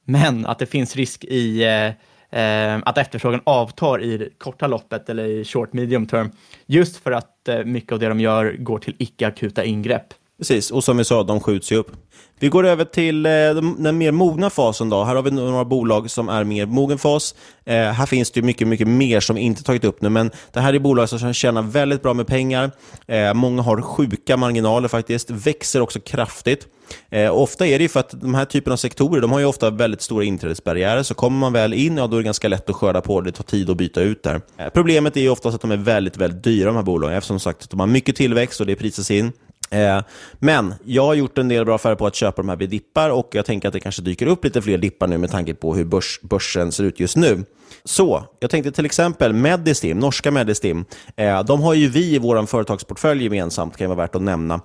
[0.06, 5.08] men att det finns risk i eh, eh, att efterfrågan avtar i det korta loppet
[5.08, 6.30] eller i short medium term,
[6.66, 10.14] just för att eh, mycket av det de gör går till icke-akuta ingrepp.
[10.38, 11.90] Precis, och som vi sa, de skjuts ju upp.
[12.38, 13.30] Vi går över till eh,
[13.78, 14.88] den mer mogna fasen.
[14.88, 15.04] Då.
[15.04, 17.34] Här har vi några bolag som är mer mogen fas.
[17.64, 20.60] Eh, här finns det mycket, mycket mer som vi inte tagit upp nu, men det
[20.60, 22.70] här är bolag som tjänar väldigt bra med pengar.
[23.06, 26.66] Eh, många har sjuka marginaler faktiskt, växer också kraftigt.
[27.10, 29.70] Eh, ofta är det för att de här typen av sektorer de har ju ofta
[29.70, 32.76] väldigt stora inträdesbarriärer, så kommer man väl in, ja, då är det ganska lätt att
[32.76, 33.32] skörda på det.
[33.32, 34.40] Tar tid att byta ut där.
[34.58, 37.40] Eh, problemet är ju oftast att de är väldigt, väldigt dyra, de här bolagen, eftersom
[37.40, 39.32] sagt, de har mycket tillväxt och det prisas in.
[39.70, 40.00] Eh,
[40.38, 43.10] men jag har gjort en del bra affärer på att köpa de här vid dippar
[43.10, 45.74] och jag tänker att det kanske dyker upp lite fler dippar nu med tanke på
[45.74, 47.44] hur börs, börsen ser ut just nu.
[47.84, 50.84] Så, jag tänkte till exempel Medistim, norska Medistim.
[51.16, 54.60] Eh, de har ju vi i vår företagsportfölj gemensamt, kan vara värt att nämna.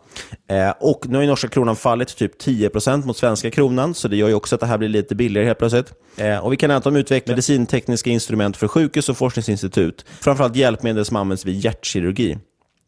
[0.49, 4.15] Eh, och nu har ju norska kronan fallit typ 10% mot svenska kronan, så det
[4.17, 5.93] gör ju också att det här blir lite billigare helt plötsligt.
[6.17, 10.05] Eh, och vi kan de utvecklar medicintekniska instrument för sjukhus och forskningsinstitut.
[10.21, 12.37] Framförallt hjälpmedel som används vid hjärtkirurgi.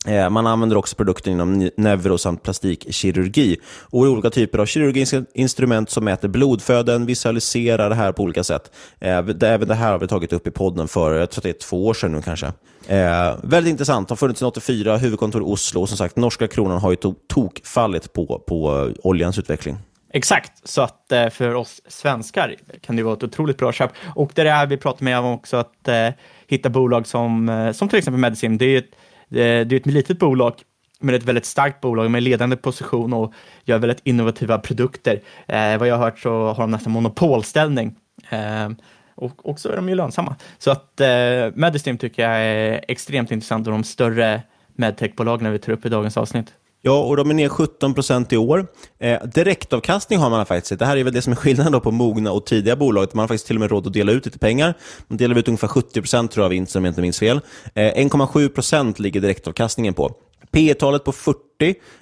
[0.08, 5.90] Eh, man använder också produkter inom neuro samt plastikkirurgi och olika typer av kirurgiska instrument
[5.90, 8.72] som mäter blodföden, visualiserar det här på olika sätt.
[9.00, 11.50] Eh, även det här har vi tagit upp i podden för, jag tror att det
[11.50, 12.46] är två år sedan nu kanske.
[12.88, 16.80] Eh, väldigt intressant, har funnits sedan 84, huvudkontor i Oslo och som sagt norska kronan
[16.80, 19.78] har ju to tokfallit på, på eh, oljans utveckling.
[20.16, 23.92] Exakt, så att för oss svenskar kan det vara ett otroligt bra köp.
[24.16, 26.10] Och det är det här vi pratar med om också, att eh,
[26.48, 28.58] hitta bolag som, som till exempel Medicin.
[28.58, 28.92] Det är ett
[29.34, 30.54] Eh, det är ett litet bolag,
[31.00, 35.22] men ett väldigt starkt bolag med ledande position och gör väldigt innovativa produkter.
[35.48, 37.96] Eh, vad jag har hört så har de nästan monopolställning.
[38.30, 38.70] Eh,
[39.16, 40.36] och också är de ju lönsamma.
[40.58, 41.08] Så att eh,
[41.54, 44.42] Medistim tycker jag är extremt intressant och de större
[44.76, 46.54] medtechbolagen vi tar upp i dagens avsnitt.
[46.86, 48.68] Ja, och de är ner 17 procent i år.
[49.00, 50.80] Eh, direktavkastning har man faktiskt.
[50.80, 53.08] Det här är väl det som är skillnaden på mogna och tidiga bolag.
[53.14, 54.74] Man har faktiskt till och med råd att dela ut lite pengar.
[55.08, 57.42] Man delar ut ungefär 70 procent tror jag, vinst, om jag inte minns fel.
[57.76, 60.12] Eh, 1,7 procent ligger direktavkastningen på.
[60.52, 61.40] P talet på 40.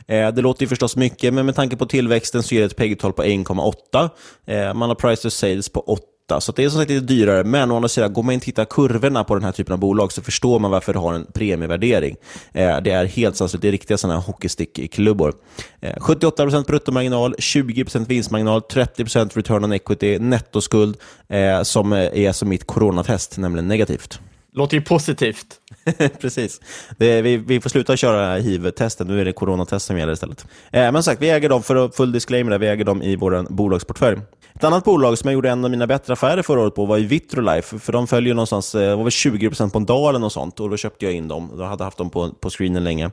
[0.08, 2.76] Eh, det låter ju förstås mycket, men med tanke på tillväxten så ger det ett
[2.76, 4.10] PEG-tal på 1,8.
[4.46, 5.98] Eh, man har price to sales på
[6.32, 8.38] 8 så det är som sagt lite dyrare, men å andra sidan, går man in
[8.38, 11.14] och tittar kurvorna på den här typen av bolag så förstår man varför det har
[11.14, 12.16] en premievärdering.
[12.54, 15.34] Eh, det är helt sanslöst, det är riktiga sådana hockeystickklubbor.
[15.82, 20.98] Eh, 78% bruttomarginal, 20% vinstmarginal, 30% return on equity, nettoskuld,
[21.30, 24.20] eh, som är som mitt coronatest, nämligen negativt.
[24.54, 25.61] Låter ju positivt.
[26.22, 26.62] Precis.
[26.98, 30.46] Det, vi, vi får sluta köra hiv-testen, nu är det coronatest som gäller istället.
[30.72, 34.22] Eh, men sagt, vi äger dem, för full disclaimer, vi äger dem i vår bolagsportfölj.
[34.54, 36.98] Ett annat bolag som jag gjorde en av mina bättre affärer förra året på var
[36.98, 40.34] i Vitrolife, för de följer någonstans, eh, var väl 20% på en dag eller något
[40.34, 41.52] sånt, och då köpte jag in dem.
[41.58, 43.12] Jag hade haft dem på, på screenen länge.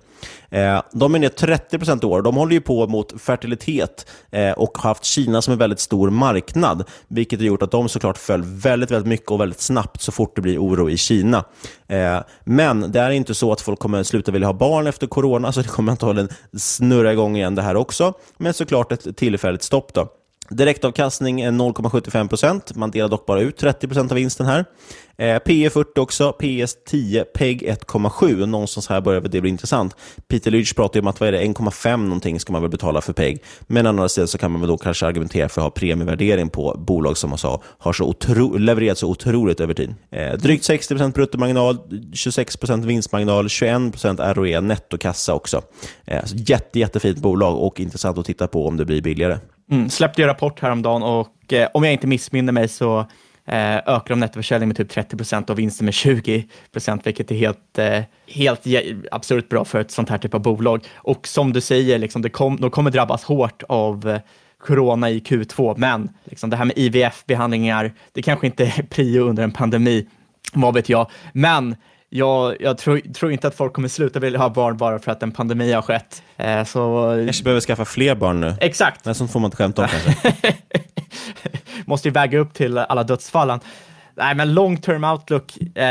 [0.50, 2.22] Eh, de är ner 30% i år.
[2.22, 6.10] De håller ju på mot fertilitet eh, och har haft Kina som en väldigt stor
[6.10, 10.12] marknad, vilket har gjort att de såklart föll väldigt, väldigt mycket och väldigt snabbt så
[10.12, 11.44] fort det blir oro i Kina.
[11.88, 12.18] Eh,
[12.58, 15.60] men det är inte så att folk kommer sluta vilja ha barn efter corona, så
[15.62, 18.12] det kommer antagligen snurra igång igen det här också.
[18.36, 19.94] Men såklart ett tillfälligt stopp.
[19.94, 20.08] då.
[20.50, 24.64] Direktavkastning är 0,75 Man delar dock bara ut 30% av vinsten här.
[25.18, 28.46] Eh, P 40 också, PS 10, PEG 1,7.
[28.46, 29.96] Någonstans här börjar det bli intressant.
[30.28, 33.00] Peter Lynch pratar ju om att vad är det, 1,5 någonting ska man väl betala
[33.00, 33.42] för PEG.
[33.66, 36.50] Men å andra sidan så kan man väl då kanske argumentera för att ha premievärdering
[36.50, 39.94] på bolag som man sa har så otro, levererat så otroligt över tid.
[40.10, 41.76] Eh, drygt 60% bruttomarginal,
[42.12, 45.62] 26% vinstmarginal, 21% ROE, nettokassa också.
[46.04, 49.38] Eh, jätte, jättefint bolag och intressant att titta på om det blir billigare.
[49.70, 52.98] Mm, släppte ju rapport häromdagen och eh, om jag inte missminner mig så
[53.46, 57.34] eh, ökar de nettoförsäljningen med typ 30 procent och vinsten med 20 procent, vilket är
[57.34, 58.60] helt, eh, helt
[59.10, 60.84] absurt bra för ett sånt här typ av bolag.
[60.94, 64.20] Och som du säger, liksom, det kom, de kommer drabbas hårt av eh,
[64.58, 69.42] corona i Q2, men liksom, det här med IVF-behandlingar, det kanske inte är prio under
[69.42, 70.06] en pandemi,
[70.52, 71.10] vad vet jag.
[71.32, 71.76] Men
[72.10, 75.22] jag, jag tror, tror, inte att folk kommer sluta vilja ha barn bara för att
[75.22, 76.22] en pandemi har skett.
[76.36, 77.12] Eh, så...
[77.24, 78.54] kanske behöver skaffa fler barn nu.
[78.60, 79.04] Exakt.
[79.04, 80.32] Men sånt får man inte skämta om kanske.
[81.84, 83.60] Måste ju väga upp till alla dödsfallen.
[84.14, 85.58] Nej, men long term outlook.
[85.74, 85.84] Eh,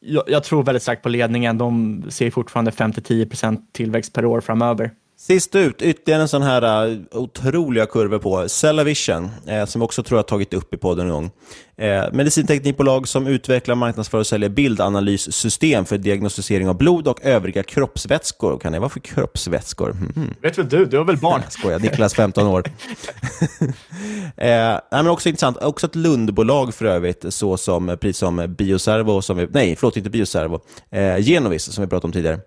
[0.00, 1.58] jag, jag, tror väldigt starkt på ledningen.
[1.58, 4.90] De ser fortfarande 5-10% tillväxt per år framöver.
[5.16, 10.18] Sist ut, ytterligare en sån här uh, otroliga kurvor på Cellavision, eh, som också tror
[10.18, 11.30] jag tagit upp i podden en gång.
[11.76, 18.58] Eh, medicinteknikbolag som utvecklar, marknadsför och säljer bildanalyssystem för diagnostisering av blod och övriga kroppsvätskor.
[18.58, 19.90] Kan det vara för kroppsvätskor?
[19.90, 20.34] Mm.
[20.42, 21.40] Vet väl du, du har väl barn?
[21.44, 22.62] Jag skojar, Niklas 15 år.
[24.36, 29.36] eh, men också intressant, också ett Lundbolag för övrigt, så som, precis som Bioservo, som
[29.36, 30.60] vi, nej förlåt inte Bioservo,
[30.90, 32.40] eh, Genovis som vi pratade om tidigare.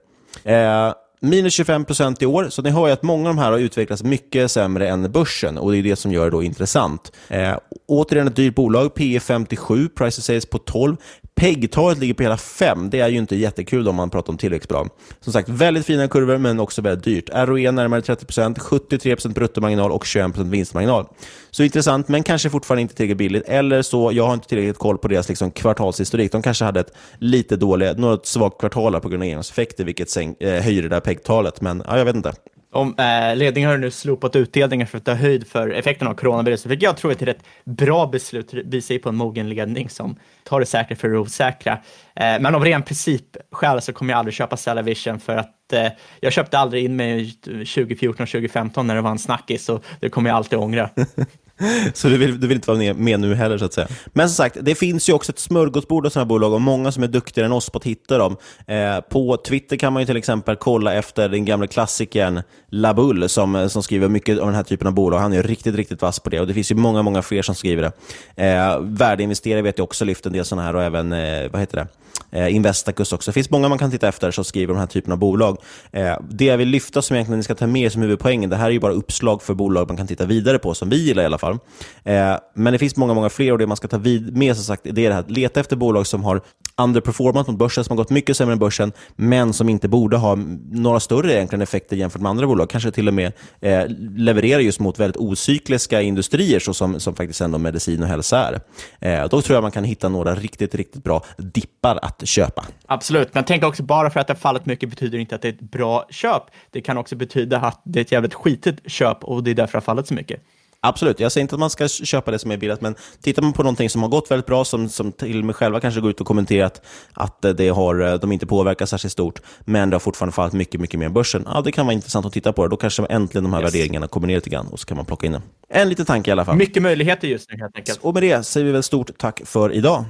[0.43, 3.51] Eh, minus 25 procent i år, så ni hör ju att många av de här
[3.51, 7.11] har utvecklats mycket sämre än börsen och det är det som gör det då intressant.
[7.27, 7.57] Eh,
[7.87, 10.95] återigen ett dyrt bolag, P 57, price sales på 12.
[11.37, 12.89] PEG-talet ligger på hela 5.
[12.89, 14.89] Det är ju inte jättekul om man pratar om tillväxtbolag.
[15.19, 17.29] Som sagt, väldigt fina kurvor, men också väldigt dyrt.
[17.33, 21.05] ROE närmare 30%, 73% bruttomarginal och 21% vinstmarginal.
[21.51, 23.43] Så intressant, men kanske fortfarande inte tillräckligt billigt.
[23.47, 26.31] Eller så, jag har inte tillräckligt koll på deras liksom, kvartalshistorik.
[26.31, 30.35] De kanske hade ett lite dåligt, något svagt kvartal på grund av engångseffekter, vilket sen,
[30.39, 31.61] eh, höjer det där PEG-talet.
[31.61, 32.33] Men ja, jag vet inte.
[32.71, 36.71] Om, eh, ledningen har nu slopat utdelningar för att ta höjd för effekten av coronaviruset,
[36.71, 40.15] vilket jag tror är ett rätt bra beslut, visar ju på en mogen ledning som
[40.43, 41.73] tar det säkra för det osäkra.
[42.15, 45.87] Eh, men av ren principskäl så kommer jag aldrig köpa Cellavision för att eh,
[46.19, 50.09] jag köpte aldrig in mig 2014 och 2015 när det var en snackis och det
[50.09, 50.89] kommer jag alltid ångra.
[51.93, 53.87] Så du vill, du vill inte vara med nu heller, så att säga.
[54.05, 56.91] Men som sagt, det finns ju också ett smörgåsbord av sådana här bolag och många
[56.91, 58.37] som är duktigare än oss på att hitta dem.
[58.67, 63.69] Eh, på Twitter kan man ju till exempel kolla efter den gamla klassikern Labull som,
[63.69, 65.19] som skriver mycket om den här typen av bolag.
[65.19, 67.55] Han är riktigt, riktigt vass på det och det finns ju många, många fler som
[67.55, 67.91] skriver
[68.35, 68.43] det.
[68.43, 71.77] Eh, värdeinvesterare vet jag också lyft en del sådana här och även, eh, vad heter
[71.77, 71.87] det?
[72.31, 73.31] Eh, Investacus också.
[73.31, 75.57] Det finns många man kan titta efter som skriver den här typen av bolag.
[75.91, 78.67] Eh, det jag vill lyfta som egentligen ni ska ta med som huvudpoängen, det här
[78.67, 81.25] är ju bara uppslag för bolag man kan titta vidare på, som vi gillar i
[81.25, 81.59] alla fall.
[82.03, 84.65] Eh, men det finns många, många fler och det man ska ta vid med som
[84.65, 86.41] sagt, det är det här, leta efter bolag som har
[86.77, 90.35] underperformat mot börsen, som har gått mycket sämre än börsen, men som inte borde ha
[90.71, 92.69] några större egentligen effekter jämfört med andra bolag.
[92.69, 93.83] Kanske till och med eh,
[94.15, 98.61] levererar just mot väldigt ocykliska industrier, så som, som faktiskt ändå medicin och hälsa är.
[98.99, 102.65] Eh, då tror jag man kan hitta några riktigt, riktigt bra dippar att köpa.
[102.85, 105.47] Absolut, men tänk också bara för att det har fallit mycket betyder inte att det
[105.47, 106.43] är ett bra köp.
[106.71, 109.71] Det kan också betyda att det är ett jävligt skitigt köp och det är därför
[109.71, 110.41] det har fallit så mycket.
[110.81, 113.53] Absolut, jag säger inte att man ska köpa det som är billigt, men tittar man
[113.53, 116.09] på någonting som har gått väldigt bra, som, som till och med själva kanske går
[116.09, 116.81] ut och kommenterat
[117.13, 120.99] att det har, de inte påverkar särskilt stort, men det har fortfarande fallit mycket, mycket
[120.99, 121.47] mer än börsen.
[121.53, 122.69] Ja, det kan vara intressant att titta på det.
[122.69, 123.73] Då kanske äntligen de här yes.
[123.73, 125.41] värderingarna kommer ner lite grann och så kan man plocka in dem.
[125.69, 126.55] En liten tanke i alla fall.
[126.55, 127.99] Mycket möjligheter just nu helt enkelt.
[128.01, 130.05] Och med det säger vi väl stort tack för idag.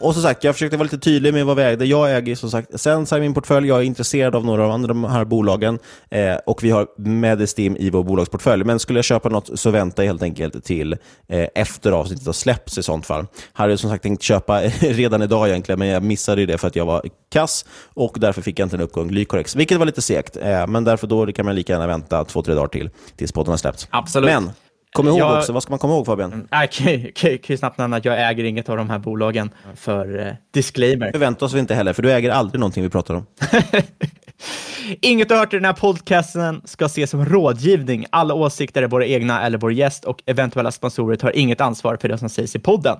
[0.00, 1.84] Och som sagt, jag försökte vara lite tydlig med vad vi ägde.
[1.84, 3.68] Jag äger som sagt Sensa i min portfölj.
[3.68, 5.78] Jag är intresserad av några av andra de här bolagen.
[6.10, 8.64] Eh, och vi har Medistim i vår bolagsportfölj.
[8.64, 10.92] Men skulle jag köpa något så vänta helt enkelt till
[11.28, 13.26] eh, efter avsnittet har släppts i sånt fall.
[13.52, 16.86] Hade som sagt tänkt köpa redan idag egentligen, men jag missade det för att jag
[16.86, 20.36] var kass och därför fick jag inte en uppgång Lycorex, vilket var lite segt.
[20.36, 23.50] Eh, men därför då kan man lika gärna vänta två, tre dagar till tills podden
[23.50, 23.88] har släppts.
[23.90, 24.30] Absolut.
[24.30, 24.50] Men
[24.98, 26.48] Kom ihåg Jag- också, vad ska man komma ihåg Fabian?
[26.50, 29.50] Jag kan, kan, kan ju snabbt nämna att jag äger inget av de här bolagen
[29.74, 31.12] för eh, disclaimer.
[31.12, 33.26] Förväntar oss vi inte heller, för du äger aldrig någonting vi pratar om.
[35.00, 38.06] Inget du hört i den här podcasten ska ses som rådgivning.
[38.10, 42.08] Alla åsikter är våra egna eller vår gäst och eventuella sponsorer tar inget ansvar för
[42.08, 42.96] det som sägs i podden.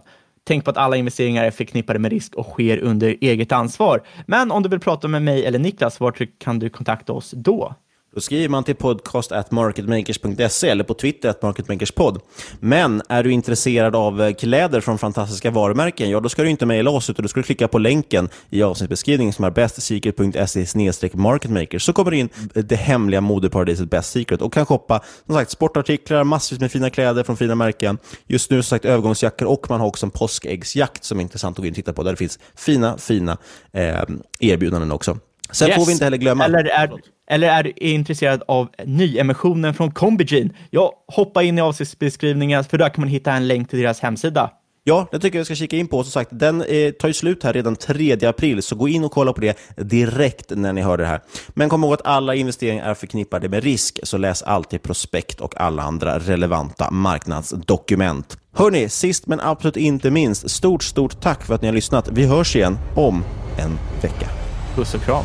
[0.47, 4.03] Tänk på att alla investeringar är förknippade med risk och sker under eget ansvar.
[4.27, 7.75] Men om du vill prata med mig eller Niklas, vart kan du kontakta oss då?
[8.19, 12.21] Då skriver man till podcast at marketmakers.se eller på Twitter at marketmakerspod.
[12.61, 16.67] Men är du intresserad av eh, kläder från fantastiska varumärken, ja då ska du inte
[16.67, 21.93] mejla oss utan du ska klicka på länken i avsnittsbeskrivningen som är bestsecret.se marketmakers så
[21.93, 26.25] kommer du in eh, det hemliga modeparadiset Best Secret och kan shoppa som sagt sportartiklar,
[26.25, 27.99] massvis med fina kläder från fina märken.
[28.27, 31.63] Just nu som sagt övergångsjackor och man har också en påskäggsjakt som är intressant att
[31.63, 33.37] gå in och titta på där det finns fina, fina
[33.73, 34.03] eh,
[34.41, 35.19] erbjudanden också.
[35.51, 35.77] Sen Yes.
[35.77, 36.45] får vi inte heller glömma...
[36.45, 36.91] Eller är,
[37.31, 40.51] eller är du intresserad av nyemissionen från Combigene?
[40.71, 44.51] Ja, hoppa in i avsnittsbeskrivningen för där kan man hitta en länk till deras hemsida.
[44.85, 46.05] Ja, det tycker jag vi ska kika in på.
[46.05, 49.13] Som sagt, den eh, tar ju slut här redan 3 april, så gå in och
[49.13, 51.21] kolla på det direkt när ni hör det här.
[51.49, 55.61] Men kom ihåg att alla investeringar är förknippade med risk, så läs alltid prospekt och
[55.61, 58.39] alla andra relevanta marknadsdokument.
[58.55, 62.09] Hörni, sist men absolut inte minst, stort, stort tack för att ni har lyssnat.
[62.13, 63.25] Vi hörs igen om
[63.59, 64.48] en vecka.
[64.79, 65.25] Puss och kram.